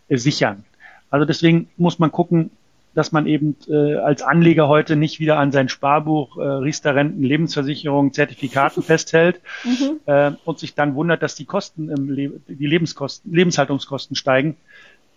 äh, 0.09 0.17
sichern. 0.17 0.65
Also 1.11 1.25
deswegen 1.25 1.69
muss 1.77 1.99
man 1.99 2.13
gucken, 2.13 2.51
dass 2.97 3.13
man 3.13 3.27
eben 3.27 3.57
äh, 3.69 3.97
als 3.97 4.23
Anleger 4.23 4.69
heute 4.69 4.97
nicht 4.97 5.21
wieder 5.21 5.39
an 5.39 5.53
sein 5.53 5.69
Sparbuch, 5.69 6.39
äh, 6.39 6.41
Riester-Renten, 6.41 7.23
Lebensversicherung, 7.23 8.15
Zertifikaten 8.15 8.83
festhält 8.83 9.43
mhm. 9.65 10.01
äh, 10.07 10.33
und 10.47 10.59
sich 10.59 10.75
dann 10.75 10.95
wundert, 10.95 11.23
dass 11.23 11.35
die 11.35 11.45
Kosten, 11.45 11.91
im 11.91 12.09
Le 12.09 12.41
die 12.49 12.67
Lebenskosten, 12.67 13.35
Lebenshaltungskosten 13.35 14.17
steigen. 14.17 14.57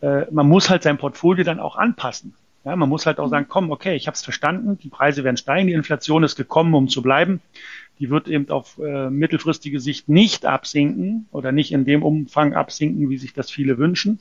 Äh, 0.01 0.25
man 0.29 0.49
muss 0.49 0.69
halt 0.69 0.83
sein 0.83 0.97
Portfolio 0.97 1.45
dann 1.45 1.61
auch 1.61 1.77
anpassen. 1.77 2.33
Ja, 2.65 2.75
man 2.75 2.89
muss 2.89 3.05
halt 3.05 3.17
auch 3.17 3.27
mhm. 3.27 3.31
sagen, 3.31 3.45
komm, 3.47 3.71
okay, 3.71 3.95
ich 3.95 4.07
habe 4.07 4.15
es 4.15 4.23
verstanden, 4.23 4.77
die 4.77 4.89
Preise 4.89 5.23
werden 5.23 5.37
steigen, 5.37 5.67
die 5.67 5.73
Inflation 5.73 6.23
ist 6.23 6.35
gekommen, 6.35 6.73
um 6.73 6.89
zu 6.89 7.01
bleiben. 7.01 7.39
Die 7.99 8.09
wird 8.09 8.27
eben 8.27 8.49
auf 8.49 8.77
äh, 8.77 9.09
mittelfristige 9.09 9.79
Sicht 9.79 10.09
nicht 10.09 10.45
absinken 10.45 11.29
oder 11.31 11.53
nicht 11.53 11.71
in 11.71 11.85
dem 11.85 12.03
Umfang 12.03 12.55
absinken, 12.55 13.09
wie 13.09 13.17
sich 13.17 13.33
das 13.33 13.49
viele 13.49 13.77
wünschen. 13.77 14.19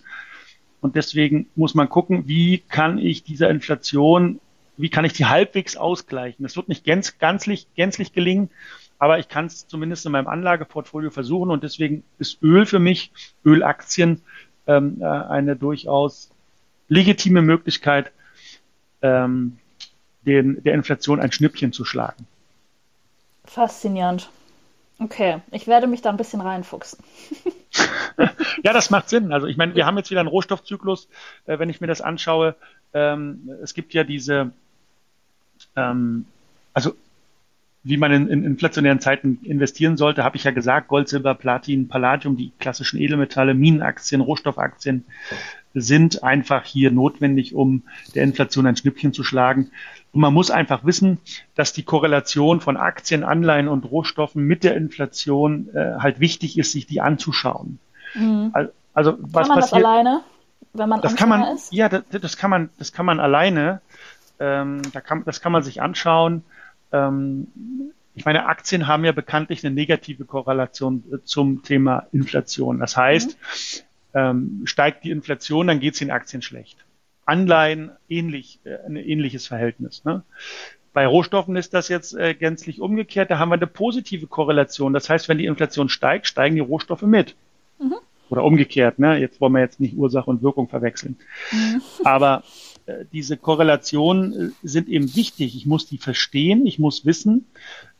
Und 0.80 0.96
deswegen 0.96 1.48
muss 1.56 1.74
man 1.74 1.88
gucken, 1.88 2.28
wie 2.28 2.58
kann 2.58 2.98
ich 2.98 3.24
dieser 3.24 3.50
Inflation, 3.50 4.40
wie 4.76 4.90
kann 4.90 5.04
ich 5.04 5.12
die 5.12 5.26
halbwegs 5.26 5.76
ausgleichen. 5.76 6.44
Das 6.44 6.56
wird 6.56 6.68
nicht 6.68 6.84
gänz, 6.84 7.18
ganzlich, 7.18 7.66
gänzlich 7.74 8.12
gelingen, 8.12 8.50
aber 8.98 9.18
ich 9.18 9.28
kann 9.28 9.46
es 9.46 9.66
zumindest 9.66 10.06
in 10.06 10.12
meinem 10.12 10.28
Anlageportfolio 10.28 11.10
versuchen. 11.10 11.50
Und 11.50 11.64
deswegen 11.64 12.04
ist 12.18 12.42
Öl 12.42 12.66
für 12.66 12.78
mich, 12.78 13.12
Ölaktien, 13.44 14.22
ähm, 14.66 14.98
äh, 15.00 15.04
eine 15.04 15.56
durchaus 15.56 16.30
legitime 16.88 17.42
Möglichkeit, 17.42 18.12
ähm, 19.02 19.58
den, 20.22 20.62
der 20.62 20.74
Inflation 20.74 21.20
ein 21.20 21.32
Schnippchen 21.32 21.72
zu 21.72 21.84
schlagen. 21.84 22.26
Faszinierend. 23.44 24.30
Okay, 25.00 25.40
ich 25.52 25.66
werde 25.68 25.86
mich 25.86 26.02
da 26.02 26.10
ein 26.10 26.16
bisschen 26.16 26.40
reinfuchsen. 26.40 26.98
ja, 28.64 28.72
das 28.72 28.90
macht 28.90 29.08
Sinn. 29.08 29.32
Also 29.32 29.46
ich 29.46 29.56
meine, 29.56 29.74
wir 29.76 29.86
haben 29.86 29.96
jetzt 29.96 30.10
wieder 30.10 30.20
einen 30.20 30.28
Rohstoffzyklus, 30.28 31.08
äh, 31.46 31.58
wenn 31.58 31.70
ich 31.70 31.80
mir 31.80 31.86
das 31.86 32.00
anschaue. 32.00 32.56
Ähm, 32.92 33.48
es 33.62 33.74
gibt 33.74 33.94
ja 33.94 34.02
diese, 34.02 34.50
ähm, 35.76 36.26
also 36.74 36.94
wie 37.84 37.96
man 37.96 38.12
in, 38.12 38.28
in 38.28 38.44
inflationären 38.44 39.00
Zeiten 39.00 39.38
investieren 39.42 39.96
sollte, 39.96 40.24
habe 40.24 40.36
ich 40.36 40.44
ja 40.44 40.50
gesagt, 40.50 40.88
Gold, 40.88 41.08
Silber, 41.08 41.34
Platin, 41.34 41.88
Palladium, 41.88 42.36
die 42.36 42.52
klassischen 42.58 43.00
Edelmetalle, 43.00 43.54
Minenaktien, 43.54 44.20
Rohstoffaktien 44.20 45.04
sind 45.74 46.22
einfach 46.22 46.64
hier 46.64 46.90
notwendig, 46.90 47.54
um 47.54 47.82
der 48.14 48.24
Inflation 48.24 48.66
ein 48.66 48.76
Schnippchen 48.76 49.12
zu 49.12 49.22
schlagen. 49.22 49.70
Und 50.12 50.20
man 50.20 50.34
muss 50.34 50.50
einfach 50.50 50.84
wissen, 50.84 51.18
dass 51.54 51.72
die 51.72 51.82
Korrelation 51.82 52.60
von 52.60 52.76
Aktien, 52.76 53.22
Anleihen 53.22 53.68
und 53.68 53.84
Rohstoffen 53.84 54.44
mit 54.44 54.64
der 54.64 54.76
Inflation 54.76 55.68
äh, 55.74 55.98
halt 55.98 56.20
wichtig 56.20 56.58
ist, 56.58 56.72
sich 56.72 56.86
die 56.86 57.00
anzuschauen. 57.00 57.78
Mhm. 58.14 58.52
Also 58.94 59.16
was 59.20 59.46
kann 59.46 59.48
man 59.48 59.60
passiert, 59.60 59.62
das 59.62 59.72
alleine, 59.72 60.20
wenn 60.72 60.88
man 60.88 61.00
das 61.00 61.14
kann 61.14 61.28
man, 61.28 61.54
ist? 61.54 61.72
Ja, 61.72 61.88
das, 61.88 62.02
das, 62.10 62.36
kann 62.36 62.50
man, 62.50 62.70
das 62.78 62.92
kann 62.92 63.06
man 63.06 63.20
alleine. 63.20 63.80
Ähm, 64.40 64.82
da 64.92 65.00
kann, 65.00 65.24
das 65.24 65.40
kann 65.40 65.52
man 65.52 65.62
sich 65.62 65.82
anschauen. 65.82 66.42
Ähm, 66.92 67.48
ich 68.14 68.24
meine, 68.24 68.46
Aktien 68.46 68.88
haben 68.88 69.04
ja 69.04 69.12
bekanntlich 69.12 69.64
eine 69.64 69.74
negative 69.74 70.24
Korrelation 70.24 71.04
äh, 71.12 71.18
zum 71.24 71.62
Thema 71.62 72.08
Inflation. 72.12 72.80
Das 72.80 72.96
heißt, 72.96 73.38
mhm. 74.14 74.18
ähm, 74.18 74.60
steigt 74.64 75.04
die 75.04 75.10
Inflation, 75.10 75.68
dann 75.68 75.80
geht 75.80 75.94
es 75.94 76.00
den 76.00 76.10
Aktien 76.10 76.42
schlecht. 76.42 76.84
Anleihen 77.26 77.92
ähnlich, 78.08 78.58
äh, 78.64 78.78
ein 78.86 78.96
ähnliches 78.96 79.46
Verhältnis. 79.46 80.04
Ne? 80.04 80.22
Bei 80.92 81.06
Rohstoffen 81.06 81.54
ist 81.54 81.74
das 81.74 81.88
jetzt 81.88 82.14
äh, 82.14 82.34
gänzlich 82.34 82.80
umgekehrt. 82.80 83.30
Da 83.30 83.38
haben 83.38 83.50
wir 83.50 83.54
eine 83.54 83.66
positive 83.66 84.26
Korrelation. 84.26 84.92
Das 84.92 85.08
heißt, 85.08 85.28
wenn 85.28 85.38
die 85.38 85.46
Inflation 85.46 85.88
steigt, 85.88 86.26
steigen 86.26 86.56
die 86.56 86.60
Rohstoffe 86.60 87.02
mit. 87.02 87.36
Mhm. 87.78 87.96
Oder 88.30 88.42
umgekehrt. 88.42 88.98
Ne? 88.98 89.18
Jetzt 89.18 89.40
wollen 89.40 89.52
wir 89.52 89.60
jetzt 89.60 89.78
nicht 89.78 89.96
Ursache 89.96 90.28
und 90.28 90.42
Wirkung 90.42 90.68
verwechseln. 90.68 91.16
Mhm. 91.52 91.82
Aber 92.02 92.42
diese 93.12 93.36
Korrelationen 93.36 94.32
äh, 94.32 94.50
sind 94.62 94.88
eben 94.88 95.14
wichtig. 95.14 95.56
Ich 95.56 95.66
muss 95.66 95.86
die 95.86 95.98
verstehen. 95.98 96.66
Ich 96.66 96.78
muss 96.78 97.04
wissen, 97.04 97.46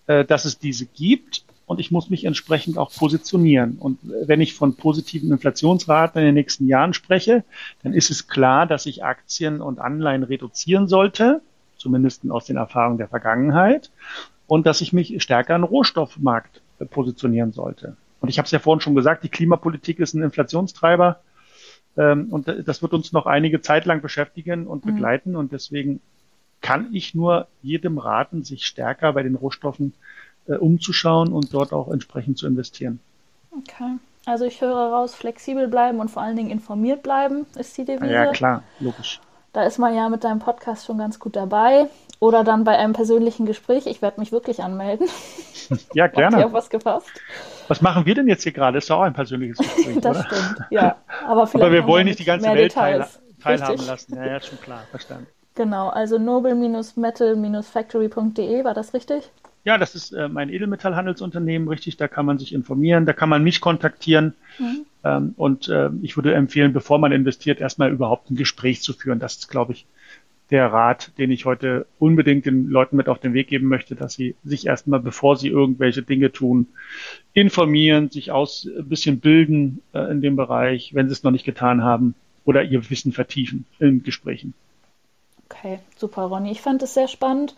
äh, 0.07 0.25
dass 0.25 0.45
es 0.45 0.59
diese 0.59 0.87
gibt 0.87 1.45
und 1.67 1.81
ich 1.81 1.91
muss 1.91 2.09
mich 2.09 2.25
entsprechend 2.25 2.79
auch 2.79 2.91
positionieren. 2.91 3.77
Und 3.79 3.99
wenn 4.03 4.41
ich 4.41 4.55
von 4.55 4.75
positiven 4.75 5.31
Inflationsraten 5.31 6.21
in 6.21 6.27
den 6.27 6.35
nächsten 6.35 6.67
Jahren 6.67 6.95
spreche, 6.95 7.45
dann 7.83 7.93
ist 7.93 8.11
es 8.11 8.27
klar, 8.27 8.67
dass 8.67 8.87
ich 8.87 9.05
Aktien 9.05 9.61
und 9.61 9.79
Anleihen 9.79 10.23
reduzieren 10.23 10.89
sollte, 10.89 11.43
zumindest 11.77 12.29
aus 12.31 12.47
den 12.47 12.57
Erfahrungen 12.57 12.99
der 12.99 13.09
Vergangenheit, 13.09 13.91
und 14.47 14.67
dass 14.67 14.81
ich 14.81 14.95
mich 14.95 15.23
stärker 15.23 15.55
im 15.55 15.65
Rohstoffmarkt 15.65 16.63
positionieren 16.91 17.53
sollte. 17.53 17.97
Und 18.21 18.31
ich 18.31 18.39
habe 18.39 18.47
es 18.47 18.53
ja 18.53 18.59
vorhin 18.59 18.81
schon 18.81 18.95
gesagt, 18.95 19.23
die 19.23 19.29
Klimapolitik 19.29 20.01
ist 20.01 20.15
ein 20.15 20.23
Inflationstreiber. 20.23 21.21
Ähm, 21.97 22.29
und 22.31 22.49
das 22.49 22.83
wird 22.83 22.93
uns 22.93 23.13
noch 23.13 23.27
einige 23.27 23.61
Zeit 23.61 23.85
lang 23.85 24.01
beschäftigen 24.01 24.67
und 24.67 24.85
mhm. 24.85 24.95
begleiten. 24.95 25.37
Und 25.37 25.53
deswegen 25.53 26.01
kann 26.61 26.89
ich 26.93 27.15
nur 27.15 27.49
jedem 27.63 27.99
raten, 27.99 28.45
sich 28.45 28.67
stärker 28.67 29.13
bei 29.13 29.23
den 29.23 29.35
Rohstoffen 29.35 29.95
äh, 30.47 30.55
umzuschauen 30.55 31.33
und 31.33 31.53
dort 31.55 31.73
auch 31.73 31.89
entsprechend 31.89 32.39
zu 32.39 32.47
investieren. 32.47 33.01
Okay. 33.53 33.97
Also 34.27 34.45
ich 34.45 34.61
höre 34.61 34.93
raus, 34.93 35.15
flexibel 35.15 35.69
bleiben 35.69 36.01
und 36.01 36.11
vor 36.11 36.23
allen 36.23 36.37
Dingen 36.37 36.51
informiert 36.51 37.03
bleiben 37.03 37.47
ist 37.57 37.77
die 37.79 37.85
Devise. 37.85 38.13
Ja, 38.13 38.31
klar, 38.33 38.63
logisch. 38.79 39.21
Da 39.59 39.65
ist 39.65 39.79
man 39.79 39.93
ja 39.93 40.09
mit 40.09 40.23
deinem 40.23 40.39
Podcast 40.39 40.87
schon 40.87 40.99
ganz 40.99 41.19
gut 41.19 41.35
dabei. 41.35 41.89
Oder 42.21 42.45
dann 42.45 42.63
bei 42.63 42.79
einem 42.79 42.93
persönlichen 42.93 43.45
Gespräch. 43.45 43.89
Ich 43.89 44.01
werde 44.03 44.21
mich 44.21 44.31
wirklich 44.31 44.63
anmelden. 44.63 45.09
Ja, 45.93 46.07
gerne. 46.13 46.39
Ihr 46.39 46.47
auf 46.47 46.53
was 46.53 46.71
gefasst? 46.71 47.09
Was 47.67 47.83
machen 47.83 48.07
wir 48.07 48.15
denn 48.15 48.29
jetzt 48.29 48.45
hier 48.45 48.53
gerade? 48.53 48.79
Ist 48.79 48.89
doch 48.89 49.01
auch 49.01 49.03
ein 49.03 49.15
persönliches 49.15 49.59
Gespräch, 49.75 49.99
das 50.01 50.17
oder? 50.17 50.27
stimmt, 50.27 50.61
ja. 50.71 50.95
Aber, 51.27 51.43
Aber 51.43 51.73
wir 51.73 51.89
wollen 51.89 52.07
nicht 52.07 52.21
die 52.21 52.25
ganze 52.25 52.49
Welt 52.49 52.73
teil, 52.73 53.05
teilhaben 53.43 53.73
Richtig. 53.73 53.89
lassen. 53.89 54.17
Ja, 54.17 54.27
ja, 54.27 54.41
schon 54.41 54.61
klar, 54.61 54.85
verstanden. 54.91 55.27
Genau, 55.57 55.89
also 55.89 56.19
noble-metal-factory.de, 56.19 58.65
war 58.65 58.75
das 58.75 58.95
richtig? 58.95 59.29
Ja, 59.65 59.77
das 59.77 59.97
ist 59.97 60.13
äh, 60.13 60.29
mein 60.29 60.51
Edelmetallhandelsunternehmen, 60.51 61.67
richtig. 61.69 61.97
Da 61.97 62.07
kann 62.09 62.25
man 62.25 62.39
sich 62.39 62.55
informieren, 62.55 63.05
da 63.05 63.13
kann 63.13 63.29
man 63.29 63.43
mich 63.43 63.61
kontaktieren. 63.61 64.35
Mhm. 64.59 64.87
Ähm, 65.09 65.35
und 65.37 65.69
äh, 65.69 65.91
ich 66.03 66.17
würde 66.17 66.35
empfehlen, 66.35 66.73
bevor 66.73 66.99
man 66.99 67.13
investiert, 67.13 67.61
erstmal 67.61 67.91
überhaupt 67.91 68.31
ein 68.31 68.37
Gespräch 68.37 68.83
zu 68.83 68.93
führen. 68.93 69.19
Das 69.19 69.37
ist, 69.37 69.49
glaube 69.49 69.73
ich, 69.73 69.87
der 70.51 70.73
Rat, 70.73 71.13
den 71.19 71.31
ich 71.31 71.45
heute 71.45 71.87
unbedingt 71.99 72.47
den 72.47 72.69
Leuten 72.69 72.97
mit 72.97 73.09
auf 73.09 73.19
den 73.19 73.35
Weg 73.35 73.49
geben 73.49 73.69
möchte, 73.69 73.95
dass 73.95 74.15
sie 74.15 74.35
sich 74.45 74.67
erstmal, 74.67 75.01
bevor 75.01 75.37
sie 75.37 75.49
irgendwelche 75.49 76.03
Dinge 76.03 76.33
tun, 76.33 76.69
informieren, 77.35 78.11
sich 78.11 78.33
aus 78.33 78.67
ein 78.67 78.89
bisschen 78.89 79.21
bilden 79.21 79.83
äh, 79.93 80.11
in 80.11 80.21
dem 80.21 80.37
Bereich, 80.37 80.95
wenn 80.95 81.09
sie 81.09 81.13
es 81.13 81.23
noch 81.23 81.31
nicht 81.31 81.45
getan 81.45 81.83
haben, 81.83 82.15
oder 82.45 82.63
ihr 82.63 82.89
Wissen 82.89 83.13
vertiefen 83.13 83.67
in 83.79 84.03
Gesprächen. 84.03 84.55
Okay, 85.51 85.81
super, 85.97 86.23
Ronny. 86.23 86.51
Ich 86.51 86.63
fand 86.63 86.83
es 86.83 86.95
sehr 86.95 87.09
spannend, 87.09 87.55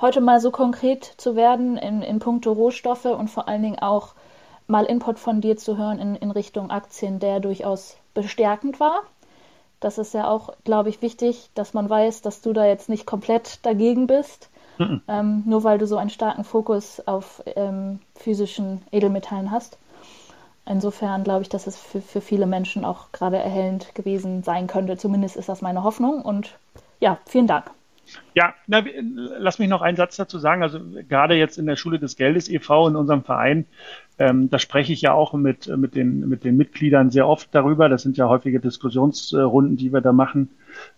heute 0.00 0.20
mal 0.20 0.40
so 0.40 0.50
konkret 0.50 1.04
zu 1.04 1.36
werden 1.36 1.76
in, 1.76 2.02
in 2.02 2.18
puncto 2.18 2.52
Rohstoffe 2.52 3.04
und 3.04 3.30
vor 3.30 3.46
allen 3.46 3.62
Dingen 3.62 3.78
auch 3.78 4.14
mal 4.66 4.84
Input 4.84 5.18
von 5.18 5.40
dir 5.40 5.56
zu 5.56 5.76
hören 5.76 5.98
in, 5.98 6.14
in 6.16 6.30
Richtung 6.30 6.70
Aktien, 6.70 7.18
der 7.18 7.40
durchaus 7.40 7.96
bestärkend 8.14 8.80
war. 8.80 9.02
Das 9.80 9.98
ist 9.98 10.14
ja 10.14 10.28
auch, 10.28 10.54
glaube 10.64 10.88
ich, 10.88 11.02
wichtig, 11.02 11.50
dass 11.54 11.74
man 11.74 11.90
weiß, 11.90 12.22
dass 12.22 12.40
du 12.40 12.52
da 12.52 12.64
jetzt 12.64 12.88
nicht 12.88 13.06
komplett 13.06 13.64
dagegen 13.66 14.06
bist, 14.06 14.48
mhm. 14.78 15.02
ähm, 15.08 15.42
nur 15.46 15.64
weil 15.64 15.78
du 15.78 15.86
so 15.86 15.98
einen 15.98 16.10
starken 16.10 16.44
Fokus 16.44 17.06
auf 17.06 17.42
ähm, 17.54 18.00
physischen 18.14 18.82
Edelmetallen 18.92 19.50
hast. 19.50 19.78
Insofern 20.66 21.24
glaube 21.24 21.42
ich, 21.42 21.50
dass 21.50 21.66
es 21.66 21.76
für, 21.76 22.00
für 22.00 22.22
viele 22.22 22.46
Menschen 22.46 22.86
auch 22.86 23.12
gerade 23.12 23.36
erhellend 23.36 23.94
gewesen 23.94 24.42
sein 24.42 24.66
könnte. 24.66 24.96
Zumindest 24.96 25.36
ist 25.36 25.50
das 25.50 25.60
meine 25.60 25.84
Hoffnung. 25.84 26.22
Und 26.22 26.58
ja, 27.00 27.18
vielen 27.26 27.46
Dank. 27.46 27.70
Ja, 28.34 28.54
na, 28.66 28.82
lass 29.38 29.58
mich 29.58 29.68
noch 29.68 29.82
einen 29.82 29.96
Satz 29.96 30.16
dazu 30.16 30.38
sagen. 30.38 30.62
Also 30.62 30.80
gerade 31.08 31.34
jetzt 31.34 31.58
in 31.58 31.66
der 31.66 31.76
Schule 31.76 31.98
des 31.98 32.16
Geldes 32.16 32.48
e.V. 32.48 32.88
in 32.88 32.96
unserem 32.96 33.24
Verein, 33.24 33.66
ähm, 34.18 34.48
da 34.48 34.58
spreche 34.58 34.92
ich 34.92 35.02
ja 35.02 35.12
auch 35.12 35.32
mit, 35.32 35.66
mit, 35.76 35.96
den, 35.96 36.28
mit 36.28 36.44
den 36.44 36.56
Mitgliedern 36.56 37.10
sehr 37.10 37.26
oft 37.26 37.52
darüber. 37.52 37.88
Das 37.88 38.02
sind 38.02 38.16
ja 38.16 38.28
häufige 38.28 38.60
Diskussionsrunden, 38.60 39.76
die 39.76 39.92
wir 39.92 40.00
da 40.00 40.12
machen, 40.12 40.50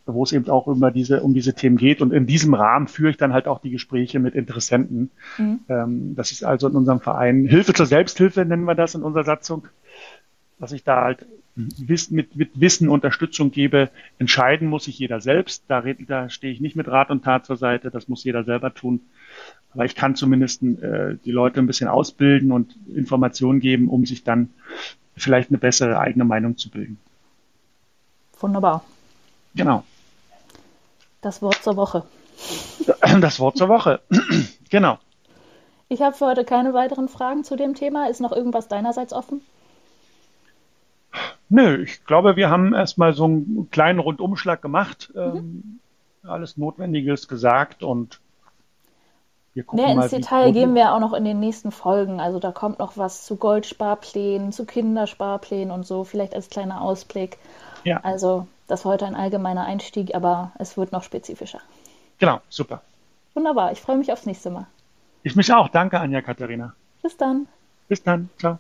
wo 0.04 0.22
es 0.22 0.32
eben 0.32 0.50
auch 0.50 0.66
über 0.68 0.90
diese, 0.90 1.22
um 1.22 1.32
diese 1.32 1.54
Themen 1.54 1.78
geht. 1.78 2.02
Und 2.02 2.12
in 2.12 2.26
diesem 2.26 2.52
Rahmen 2.52 2.88
führe 2.88 3.10
ich 3.10 3.16
dann 3.16 3.32
halt 3.32 3.48
auch 3.48 3.60
die 3.60 3.70
Gespräche 3.70 4.18
mit 4.18 4.34
Interessenten. 4.34 5.10
Mhm. 5.38 5.60
Ähm, 5.68 6.14
das 6.14 6.30
ist 6.30 6.44
also 6.44 6.68
in 6.68 6.76
unserem 6.76 7.00
Verein 7.00 7.46
Hilfe 7.46 7.72
zur 7.72 7.86
Selbsthilfe, 7.86 8.44
nennen 8.44 8.64
wir 8.64 8.74
das 8.74 8.94
in 8.94 9.02
unserer 9.02 9.24
Satzung 9.24 9.66
dass 10.58 10.72
ich 10.72 10.84
da 10.84 11.02
halt 11.02 11.26
mit, 11.54 12.36
mit 12.36 12.60
Wissen 12.60 12.88
Unterstützung 12.88 13.50
gebe. 13.50 13.90
Entscheiden 14.18 14.68
muss 14.68 14.84
sich 14.84 14.98
jeder 14.98 15.20
selbst. 15.20 15.64
Da, 15.68 15.82
da 15.82 16.28
stehe 16.28 16.52
ich 16.52 16.60
nicht 16.60 16.76
mit 16.76 16.88
Rat 16.88 17.10
und 17.10 17.24
Tat 17.24 17.46
zur 17.46 17.56
Seite. 17.56 17.90
Das 17.90 18.08
muss 18.08 18.24
jeder 18.24 18.44
selber 18.44 18.74
tun. 18.74 19.00
Aber 19.72 19.84
ich 19.84 19.94
kann 19.94 20.16
zumindest 20.16 20.62
äh, 20.62 21.16
die 21.24 21.32
Leute 21.32 21.60
ein 21.60 21.66
bisschen 21.66 21.88
ausbilden 21.88 22.52
und 22.52 22.76
Informationen 22.94 23.60
geben, 23.60 23.88
um 23.88 24.06
sich 24.06 24.24
dann 24.24 24.50
vielleicht 25.16 25.50
eine 25.50 25.58
bessere 25.58 25.98
eigene 25.98 26.24
Meinung 26.24 26.56
zu 26.56 26.70
bilden. 26.70 26.98
Wunderbar. 28.38 28.84
Genau. 29.54 29.84
Das 31.22 31.40
Wort 31.42 31.62
zur 31.62 31.76
Woche. 31.76 32.04
Das 33.20 33.40
Wort 33.40 33.56
zur 33.56 33.68
Woche. 33.68 34.00
genau. 34.70 34.98
Ich 35.88 36.02
habe 36.02 36.16
für 36.16 36.26
heute 36.26 36.44
keine 36.44 36.74
weiteren 36.74 37.08
Fragen 37.08 37.44
zu 37.44 37.56
dem 37.56 37.74
Thema. 37.74 38.08
Ist 38.08 38.20
noch 38.20 38.32
irgendwas 38.32 38.68
deinerseits 38.68 39.12
offen? 39.12 39.40
Nö, 41.56 41.82
ich 41.82 42.04
glaube, 42.04 42.36
wir 42.36 42.50
haben 42.50 42.74
erstmal 42.74 43.14
so 43.14 43.24
einen 43.24 43.68
kleinen 43.70 43.98
Rundumschlag 43.98 44.60
gemacht, 44.60 45.10
mhm. 45.14 45.20
ähm, 45.22 45.80
alles 46.22 46.58
Notwendiges 46.58 47.28
gesagt 47.28 47.82
und 47.82 48.20
wir 49.54 49.62
gucken 49.62 49.82
Mehr 49.82 49.94
mal, 49.94 50.02
ins 50.02 50.10
Detail 50.10 50.52
gehen 50.52 50.74
wir 50.74 50.92
auch 50.92 51.00
noch 51.00 51.14
in 51.14 51.24
den 51.24 51.40
nächsten 51.40 51.72
Folgen. 51.72 52.20
Also 52.20 52.40
da 52.40 52.52
kommt 52.52 52.78
noch 52.78 52.98
was 52.98 53.24
zu 53.24 53.36
Goldsparplänen, 53.36 54.52
zu 54.52 54.66
Kindersparplänen 54.66 55.70
und 55.70 55.86
so, 55.86 56.04
vielleicht 56.04 56.34
als 56.34 56.50
kleiner 56.50 56.82
Ausblick. 56.82 57.38
Ja. 57.84 58.00
Also 58.02 58.46
das 58.66 58.84
war 58.84 58.92
heute 58.92 59.06
ein 59.06 59.14
allgemeiner 59.14 59.64
Einstieg, 59.64 60.14
aber 60.14 60.52
es 60.58 60.76
wird 60.76 60.92
noch 60.92 61.04
spezifischer. 61.04 61.60
Genau, 62.18 62.42
super. 62.50 62.82
Wunderbar, 63.32 63.72
ich 63.72 63.80
freue 63.80 63.96
mich 63.96 64.12
aufs 64.12 64.26
nächste 64.26 64.50
Mal. 64.50 64.66
Ich 65.22 65.34
mich 65.36 65.50
auch. 65.54 65.70
Danke, 65.70 66.00
Anja 66.00 66.20
Katharina. 66.20 66.74
Bis 67.02 67.16
dann. 67.16 67.48
Bis 67.88 68.02
dann. 68.02 68.28
Ciao. 68.38 68.58